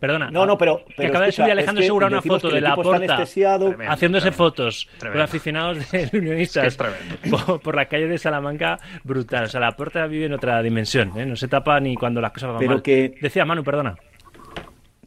Perdona. 0.00 0.30
No, 0.30 0.44
no, 0.44 0.58
pero- 0.58 0.84
que 0.84 0.92
pero 0.98 1.08
acaba 1.08 1.24
de 1.26 1.32
subir 1.32 1.50
Alejandro 1.52 1.80
es 1.80 1.84
que 1.84 1.86
Segura 1.86 2.06
una 2.08 2.20
foto 2.20 2.48
que 2.48 2.54
de 2.56 2.60
la 2.60 2.74
porta 2.74 2.96
anestesiado. 2.96 3.74
haciéndose 3.88 4.22
Tremendo, 4.24 4.32
fotos 4.36 4.88
tremendo. 4.98 5.12
con 5.12 5.22
aficionados 5.22 5.90
del 5.92 6.10
Unionistas 6.20 6.76
por, 7.30 7.60
por 7.60 7.74
la 7.74 7.86
calle 7.86 8.06
de 8.08 8.18
Salamanca, 8.18 8.78
brutal. 9.02 9.44
O 9.44 9.48
sea, 9.48 9.60
la 9.60 9.72
porta 9.72 10.06
vive 10.06 10.26
en 10.26 10.34
otra 10.34 10.60
dimensión, 10.62 11.12
¿eh? 11.18 11.24
no 11.24 11.36
se 11.36 11.48
tapa 11.48 11.80
ni 11.80 11.94
cuando 11.94 12.20
las 12.20 12.32
cosas 12.32 12.50
van 12.50 12.58
Pero 12.58 12.70
mal. 12.72 12.82
que- 12.82 13.14
Decía 13.22 13.44
Manu, 13.46 13.64
perdona. 13.64 13.94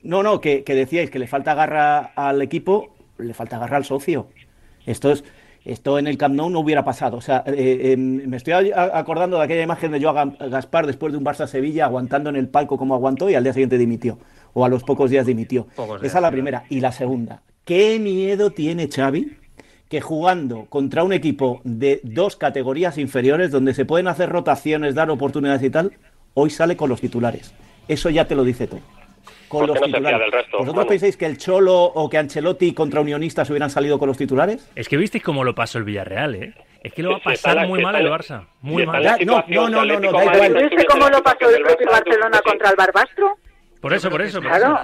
No, 0.04 0.24
no, 0.24 0.40
que, 0.42 0.64
que 0.64 0.74
decíais 0.74 1.10
que 1.12 1.20
le 1.20 1.28
falta 1.28 1.54
garra 1.54 2.14
al 2.16 2.42
equipo, 2.42 2.96
le 3.20 3.34
falta 3.34 3.60
garra 3.60 3.78
al 3.78 3.86
socio. 3.86 4.30
Esto 4.86 5.12
es, 5.12 5.24
esto 5.65 6.00
en 6.00 6.08
el 6.08 6.17
Camp 6.17 6.36
Nou 6.36 6.50
no 6.50 6.60
hubiera 6.60 6.84
pasado. 6.84 7.17
O 7.17 7.22
sea, 7.22 7.43
eh, 7.46 7.93
eh, 7.93 7.98
me 7.98 8.38
estoy 8.38 8.72
acordando 8.74 9.38
de 9.38 9.43
aquella 9.43 9.63
imagen 9.63 9.91
de 9.91 10.02
Joan 10.02 10.38
Gaspar 10.39 10.88
después 10.88 11.12
de 11.12 11.17
un 11.17 11.26
Barça 11.26 11.48
Sevilla 11.48 11.86
aguantando 11.86 12.30
en 12.30 12.36
el 12.36 12.48
palco 12.48 12.78
como 12.78 12.96
aguantó 12.96 13.30
y 13.30 13.36
al 13.36 13.43
día 13.43 13.54
siguiente 13.54 13.78
dimitió. 13.78 14.17
O 14.54 14.65
a 14.65 14.70
los 14.70 14.84
pocos 14.84 15.10
días 15.10 15.26
dimitió. 15.26 15.67
Pocos 15.76 16.04
Esa 16.04 16.17
es 16.17 16.22
la 16.22 16.32
primera. 16.32 16.63
Y 16.70 16.80
la 16.80 16.91
segunda, 16.91 17.41
¿qué 17.65 18.00
miedo 18.00 18.52
tiene 18.52 18.88
Xavi? 18.88 19.38
que 19.89 20.02
jugando 20.02 20.65
contra 20.65 21.04
un 21.04 21.13
equipo 21.13 21.62
de 21.63 22.02
dos 22.04 22.36
categorías 22.36 22.98
inferiores 22.98 23.52
donde 23.52 23.74
se 23.74 23.86
pueden 23.86 24.08
hacer 24.08 24.30
rotaciones, 24.30 24.96
dar 24.96 25.10
oportunidades 25.10 25.63
y 25.63 25.70
tal, 25.70 25.93
hoy 26.34 26.50
sale 26.50 26.76
con 26.76 26.89
los 26.89 27.00
titulares. 27.00 27.54
Eso 27.88 28.10
ya 28.10 28.28
te 28.28 28.36
lo 28.36 28.43
dice 28.43 28.67
todo. 28.67 28.82
Con 29.48 29.68
los 29.68 29.70
no 29.70 29.74
se 29.76 29.80
fía 29.86 29.98
titulares. 30.00 30.20
del 30.20 30.32
resto, 30.32 30.58
¿Vosotros 30.58 30.76
Manu. 30.76 30.90
pensáis 30.90 31.18
que 31.18 31.26
el 31.26 31.38
Cholo 31.38 31.76
o 31.84 32.10
que 32.10 32.18
Ancelotti 32.18 32.74
contra 32.74 33.02
Unionistas 33.02 33.50
hubieran 33.50 33.70
salido 33.70 33.98
con 34.00 34.08
los 34.08 34.18
titulares? 34.18 34.70
Es 34.76 34.90
que 34.90 34.98
visteis 34.98 35.24
cómo 35.24 35.44
lo 35.44 35.56
pasó 35.56 35.78
el 35.78 35.84
Villarreal, 35.84 36.36
¿eh? 36.36 36.54
Es 36.84 36.94
que 36.94 37.02
lo 37.04 37.12
va 37.12 37.18
a 37.18 37.22
pasar 37.22 37.56
la- 37.56 37.66
muy 37.68 37.82
mal 37.82 37.96
el 37.96 38.08
Barça. 38.08 38.46
Muy 38.62 38.86
mal. 38.86 39.04
No, 39.26 39.44
no, 39.48 39.70
no, 39.70 39.86
no, 39.86 40.00
no, 40.00 40.12
da 40.12 40.24
igual. 40.26 40.54
¿Viste 40.70 40.86
cómo 40.86 41.10
lo 41.10 41.22
pasó 41.24 41.50
el 41.50 41.62
propio 41.64 41.88
Barcelona 41.92 42.40
contra 42.46 42.70
el 42.70 42.76
Barbastro? 42.76 43.38
Por 43.88 43.93
eso, 43.93 44.10
por 44.10 44.21
eso. 44.21 44.41
por 44.41 44.50
Claro, 44.52 44.80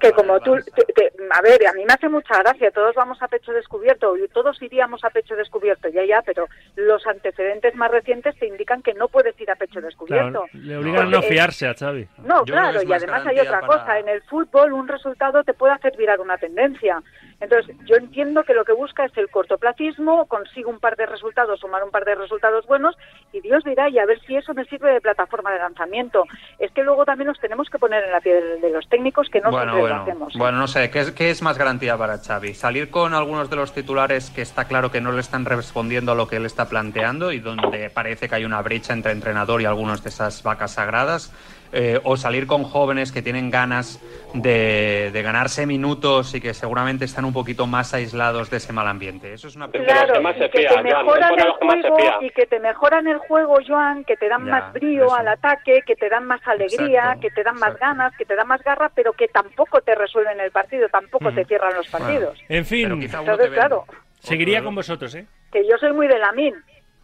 que 0.00 0.12
como 0.12 0.38
tú, 0.40 0.56
te- 0.74 0.92
te- 0.92 1.12
a 1.30 1.42
ver, 1.42 1.66
a 1.66 1.72
mí 1.72 1.84
me 1.84 1.92
hace 1.92 2.08
mucha 2.08 2.38
gracia, 2.38 2.70
todos 2.70 2.94
vamos 2.94 3.20
a 3.22 3.28
pecho 3.28 3.52
descubierto, 3.52 4.16
y 4.16 4.28
todos 4.28 4.60
iríamos 4.62 5.02
a 5.04 5.10
pecho 5.10 5.34
descubierto, 5.34 5.88
ya, 5.88 6.04
ya, 6.04 6.22
pero 6.22 6.46
los 6.76 7.04
antecedentes 7.06 7.74
más 7.74 7.90
recientes 7.90 8.36
te 8.38 8.46
indican 8.46 8.82
que 8.82 8.94
no 8.94 9.08
puedes 9.08 9.38
ir 9.40 9.50
a 9.50 9.56
pecho 9.56 9.80
descubierto. 9.80 10.44
Claro, 10.50 10.64
le 10.66 10.76
obligan 10.76 11.06
a 11.08 11.10
no 11.10 11.18
eh, 11.18 11.22
fiarse 11.22 11.66
a 11.66 11.74
Xavi. 11.74 12.06
No, 12.24 12.44
Yo 12.44 12.54
claro, 12.54 12.82
y 12.82 12.86
más 12.86 13.02
además 13.02 13.26
hay 13.26 13.40
otra 13.40 13.60
para- 13.60 13.66
cosa, 13.78 13.98
en 13.98 14.08
el 14.08 14.22
fútbol 14.22 14.72
un 14.72 14.86
resultado 14.88 15.42
te 15.44 15.54
puede 15.54 15.72
hacer 15.74 15.96
virar 15.96 16.20
una 16.20 16.38
tendencia. 16.38 17.02
Entonces, 17.40 17.74
yo 17.84 17.96
entiendo 17.96 18.44
que 18.44 18.54
lo 18.54 18.64
que 18.64 18.72
busca 18.72 19.04
es 19.04 19.16
el 19.18 19.28
cortoplacismo, 19.28 20.26
consigo 20.26 20.70
un 20.70 20.78
par 20.78 20.96
de 20.96 21.06
resultados, 21.06 21.60
sumar 21.60 21.82
un 21.82 21.90
par 21.90 22.04
de 22.04 22.14
resultados 22.14 22.64
buenos, 22.66 22.96
y 23.32 23.40
Dios 23.40 23.64
dirá, 23.64 23.88
y 23.88 23.98
a 23.98 24.06
ver 24.06 24.20
si 24.20 24.36
eso 24.36 24.54
me 24.54 24.64
sirve 24.66 24.92
de 24.92 25.00
plataforma 25.00 25.52
de 25.52 25.58
lanzamiento. 25.58 26.24
Es 26.58 26.70
que 26.72 26.82
luego 26.84 27.04
también 27.04 27.28
nos 27.28 27.40
tenemos 27.40 27.68
que 27.68 27.78
poner 27.78 28.04
en 28.04 28.12
la 28.12 28.20
piel 28.20 28.43
de 28.60 28.70
los 28.70 28.88
técnicos, 28.88 29.28
que 29.30 29.40
no 29.40 29.50
bueno, 29.50 29.72
siempre 29.72 29.80
bueno, 29.80 29.96
lo 29.96 30.02
hacemos. 30.02 30.34
bueno, 30.36 30.58
no 30.58 30.66
sé, 30.66 30.90
¿qué 30.90 31.00
es, 31.00 31.10
¿qué 31.12 31.30
es 31.30 31.42
más 31.42 31.58
garantía 31.58 31.96
para 31.96 32.18
Xavi? 32.18 32.54
¿Salir 32.54 32.90
con 32.90 33.14
algunos 33.14 33.50
de 33.50 33.56
los 33.56 33.72
titulares 33.72 34.30
que 34.30 34.42
está 34.42 34.66
claro 34.66 34.90
que 34.90 35.00
no 35.00 35.12
le 35.12 35.20
están 35.20 35.44
respondiendo 35.44 36.12
a 36.12 36.14
lo 36.14 36.28
que 36.28 36.36
él 36.36 36.46
está 36.46 36.68
planteando 36.68 37.32
y 37.32 37.40
donde 37.40 37.90
parece 37.90 38.28
que 38.28 38.34
hay 38.34 38.44
una 38.44 38.62
brecha 38.62 38.92
entre 38.92 39.12
entrenador 39.12 39.62
y 39.62 39.64
algunas 39.64 40.02
de 40.02 40.10
esas 40.10 40.42
vacas 40.42 40.72
sagradas? 40.72 41.32
Eh, 41.76 41.98
¿O 42.04 42.16
salir 42.16 42.46
con 42.46 42.62
jóvenes 42.62 43.10
que 43.10 43.20
tienen 43.20 43.50
ganas 43.50 44.00
de, 44.32 45.10
de 45.12 45.22
ganarse 45.22 45.66
minutos 45.66 46.32
y 46.32 46.40
que 46.40 46.54
seguramente 46.54 47.04
están 47.04 47.24
un 47.24 47.32
poquito 47.32 47.66
más 47.66 47.92
aislados 47.94 48.48
de 48.48 48.58
ese 48.58 48.72
mal 48.72 48.86
ambiente? 48.86 49.32
Eso 49.32 49.48
es 49.48 49.56
una 49.56 49.66
pregunta. 49.66 49.92
Claro, 50.06 50.20
y 50.30 50.48
que 50.50 50.66
te 50.68 50.82
mejoran 50.84 51.40
el 51.40 51.50
juego 51.50 51.98
y 52.20 52.30
que 52.30 52.46
te 52.46 52.60
mejoran 52.60 53.06
el 53.08 53.18
juego, 53.18 53.56
Joan, 53.66 54.04
que 54.04 54.16
te 54.16 54.28
dan 54.28 54.44
Ya, 54.44 54.50
más 54.52 54.72
brío 54.72 55.12
al 55.12 55.26
ataque, 55.26 55.80
que 55.84 55.96
te 55.96 56.08
dan 56.08 56.28
más 56.28 56.40
alegría, 56.46 57.00
Exacto, 57.00 57.20
que 57.22 57.30
te 57.30 57.42
dan 57.42 57.56
más 57.58 57.76
ganas, 57.76 58.16
que 58.16 58.24
te 58.24 58.36
dan 58.36 58.46
más 58.46 58.62
garra, 58.62 58.92
pero 58.94 59.12
que 59.12 59.26
tampoco 59.26 59.80
te 59.80 59.96
resuelven 59.96 60.38
el 60.38 60.52
partido, 60.52 60.88
tampoco 60.88 61.32
Mm. 61.32 61.34
te 61.34 61.44
cierran 61.44 61.74
los 61.74 61.88
partidos. 61.88 62.38
En 62.48 62.64
fin, 62.64 62.92
Entonces, 63.02 63.50
claro, 63.50 63.84
seguiría 64.20 64.62
con 64.62 64.76
vosotros, 64.76 65.12
¿eh? 65.16 65.26
que 65.50 65.66
yo 65.68 65.76
soy 65.78 65.92
muy 65.92 66.06
de 66.06 66.18
Lamin, 66.20 66.54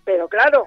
pero 0.05 0.29
claro, 0.29 0.67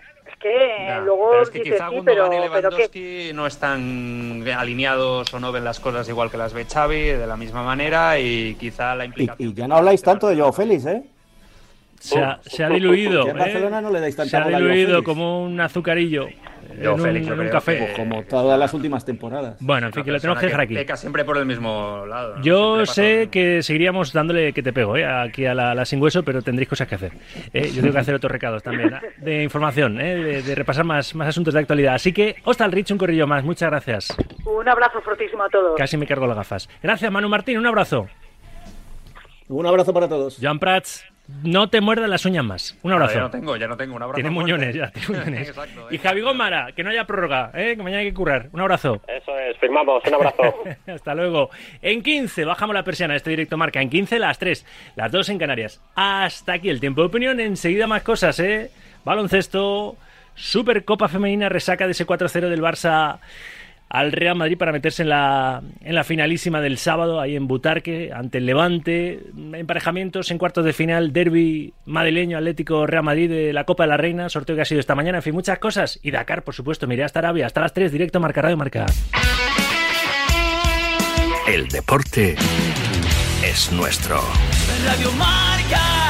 es 0.50 0.68
que 0.78 0.86
Ya, 0.88 1.00
luego 1.00 1.30
pero 1.32 1.44
es 1.44 1.50
que 1.50 1.60
dices 1.60 1.74
quizá 1.74 1.90
sí, 1.90 1.96
pero, 2.04 2.26
y 2.26 2.30
pero 2.30 2.30
que 2.30 2.40
Lewandowski 2.40 3.32
no 3.34 3.48
están 3.48 4.44
alineados 4.56 5.34
o 5.34 5.40
no 5.40 5.52
ven 5.52 5.64
las 5.64 5.80
cosas 5.80 6.08
igual 6.10 6.30
que 6.30 6.38
las 6.38 6.54
ve 6.54 6.66
Xavi 6.66 7.02
de 7.02 7.28
la 7.28 7.38
misma 7.38 7.64
manera 7.64 8.20
y 8.20 8.56
quizá 8.56 8.96
la 8.96 9.06
Y, 9.06 9.08
implicación 9.08 9.50
y 9.50 9.54
ya 9.54 9.68
no 9.68 9.76
habláis 9.78 10.02
tanto 10.02 10.28
de 10.28 10.36
Joao 10.36 10.54
Félix, 10.54 10.86
¿eh? 10.86 11.04
Se 12.00 12.20
ha, 12.20 12.40
se 12.46 12.64
ha 12.64 12.70
diluido. 12.70 13.24
Que 13.26 13.30
en 13.32 13.38
¿eh? 13.38 13.40
Barcelona 13.40 13.82
no 13.82 13.90
le 13.90 14.02
dais 14.02 14.16
tanta 14.16 14.30
Se 14.30 14.38
ha 14.38 14.58
diluido 14.60 15.04
como 15.04 15.44
un 15.44 15.60
azucarillo 15.62 16.28
en 16.80 16.88
un, 16.90 17.42
en 17.42 17.50
café. 17.50 17.78
que- 17.88 17.94
Como 17.94 18.24
todas 18.24 18.58
las 18.60 18.74
últimas 18.74 19.06
temporadas. 19.06 19.58
Bueno, 19.60 19.88
en 19.88 19.94
fin, 19.94 20.04
que 20.04 20.12
lo 20.12 20.20
tenemos 20.20 20.40
que 20.40 20.46
dejar 20.48 20.62
aquí. 20.62 20.74
Peca 20.76 20.96
siempre 20.98 21.24
por 21.26 21.38
el 21.38 21.46
mismo 21.46 22.06
lado. 22.08 22.38
¿no? 22.38 22.44
Yo 22.44 22.86
sé 22.86 23.30
que 23.32 23.62
seguiríamos 23.64 24.14
dándole 24.14 24.54
que 24.54 24.64
te 24.64 24.74
pego 24.74 24.98
¿eh? 24.98 25.06
aquí 25.06 25.46
a 25.46 25.54
la, 25.54 25.74
la 25.76 25.86
sin 25.86 26.02
hueso, 26.02 26.24
pero 26.24 26.42
tendréis 26.42 26.70
cosas 26.70 26.88
que 26.88 26.96
hacer. 26.96 27.12
¿eh? 27.54 27.70
Yo 27.74 27.82
tengo 27.82 27.94
que 27.94 28.00
hacer 28.00 28.16
otros 28.16 28.32
recados 28.32 28.64
también 28.64 28.94
¿eh? 28.94 29.00
de 29.18 29.44
información, 29.44 30.00
¿eh? 30.02 30.16
de, 30.16 30.42
de 30.44 30.56
repasar 30.56 30.86
más, 30.86 31.14
más 31.16 31.28
asuntos 31.30 31.54
de 31.54 31.60
actualidad. 31.60 31.96
Así 31.96 32.14
que, 32.14 32.36
hasta 32.46 32.66
el 32.66 32.72
Rich, 32.72 32.92
un 32.92 32.98
corrillo 32.98 33.28
más. 33.28 33.44
Muchas 33.44 33.70
gracias. 33.70 34.16
un 34.46 34.68
abrazo 34.68 35.02
fortísimo 35.02 35.44
a 35.44 35.50
todos. 35.50 35.78
Casi 35.78 35.98
me 35.98 36.06
cargo 36.08 36.28
las 36.28 36.38
gafas. 36.38 36.70
Gracias, 36.82 37.12
Manu 37.12 37.30
Martín. 37.30 37.58
Un 37.58 37.66
abrazo. 37.68 38.08
Un 39.50 39.66
abrazo 39.66 39.94
para 39.94 40.08
todos. 40.08 40.38
Joan 40.42 40.58
Prats, 40.60 41.06
no 41.42 41.70
te 41.70 41.82
muerdas 41.82 42.10
las 42.10 42.26
uñas 42.26 42.46
más. 42.46 42.78
Un 42.84 42.94
abrazo. 42.94 43.16
ya 43.16 43.22
no 43.22 43.30
tengo, 43.32 43.58
ya 43.58 43.68
no 43.68 43.78
tengo. 43.78 43.96
Un 43.96 44.04
abrazo. 44.04 44.16
Tiene 44.16 44.30
muñones 44.30 44.76
ya, 44.76 44.92
tiene 44.92 45.08
muñones. 45.20 45.50
Exacto, 45.50 45.88
Y 45.90 45.98
Javi 45.98 46.22
Gómara, 46.22 46.72
que 46.74 46.84
no 46.84 46.90
haya 46.90 47.06
prórroga, 47.06 47.52
¿eh? 47.54 47.76
que 47.76 47.84
mañana 47.84 48.02
hay 48.02 48.08
que 48.08 48.14
currar. 48.14 48.50
Un 48.52 48.62
abrazo. 48.62 49.02
Eso 49.08 49.38
es, 49.40 49.58
firmamos, 49.58 50.04
un 50.06 50.14
abrazo. 50.14 50.44
Hasta 50.88 51.16
luego. 51.16 51.50
En 51.82 52.04
15, 52.04 52.46
bajamos 52.46 52.74
la 52.74 52.84
persiana, 52.84 53.16
este 53.16 53.32
directo 53.32 53.58
marca. 53.58 53.82
En 53.82 53.90
15, 53.90 54.20
las 54.20 54.38
3, 54.38 54.66
las 54.96 55.12
2 55.12 55.30
en 55.30 55.40
Canarias. 55.40 55.82
Hasta 55.96 56.54
aquí 56.54 56.70
el 56.70 56.80
tiempo 56.80 57.02
de 57.02 57.08
opinión. 57.08 57.40
Enseguida 57.40 57.88
más 57.88 58.04
cosas, 58.04 58.40
¿eh? 58.40 58.72
Baloncesto, 59.04 59.98
Supercopa 60.36 61.08
Femenina, 61.08 61.50
resaca 61.50 61.86
de 61.86 61.92
ese 61.92 62.06
4-0 62.06 62.50
del 62.50 62.62
Barça 62.62 63.20
al 63.90 64.12
Real 64.12 64.36
Madrid 64.36 64.58
para 64.58 64.72
meterse 64.72 65.04
en 65.04 65.10
la, 65.10 65.62
en 65.82 65.96
la 65.96 66.04
finalísima 66.04 66.62
del 66.62 66.78
sábado, 66.78 67.20
ahí 67.20 67.36
en 67.36 67.48
Butarque, 67.48 68.12
ante 68.14 68.40
el 68.40 68.46
Levante. 68.46 69.20
Emparejamientos 69.54 70.32
en 70.32 70.38
cuartos 70.38 70.66
de 70.66 70.74
final, 70.74 71.14
derby 71.14 71.74
madrileño, 71.86 72.38
Atlético 72.38 72.88
Real 72.88 73.04
Madrid 73.04 73.30
de 73.30 73.54
la 73.54 73.66
Copa 73.66 73.84
de 73.84 73.90
la 73.90 73.98
Reina, 73.98 74.30
sorteo 74.30 74.56
que 74.56 74.64
ha 74.64 74.66
sido 74.66 74.80
esta 74.80 74.96
mañana, 74.96 75.20
en 75.20 75.24
fin, 75.24 75.34
muchas 75.34 75.60
cosas. 75.60 76.00
Y 76.02 76.12
Dakar, 76.12 76.44
por 76.44 76.56
supuesto, 76.56 76.88
miré 76.88 77.04
hasta 77.04 77.20
Arabia, 77.20 77.46
hasta 77.46 77.62
las 77.62 77.74
3, 77.74 77.92
directo 77.92 78.20
Marca 78.20 78.42
Radio 78.42 78.58
Marca. 78.58 78.86
El 81.48 81.68
deporte 81.68 82.36
es 83.44 83.72
nuestro. 83.74 84.22
Radio 84.86 85.12
Marca. 85.12 86.03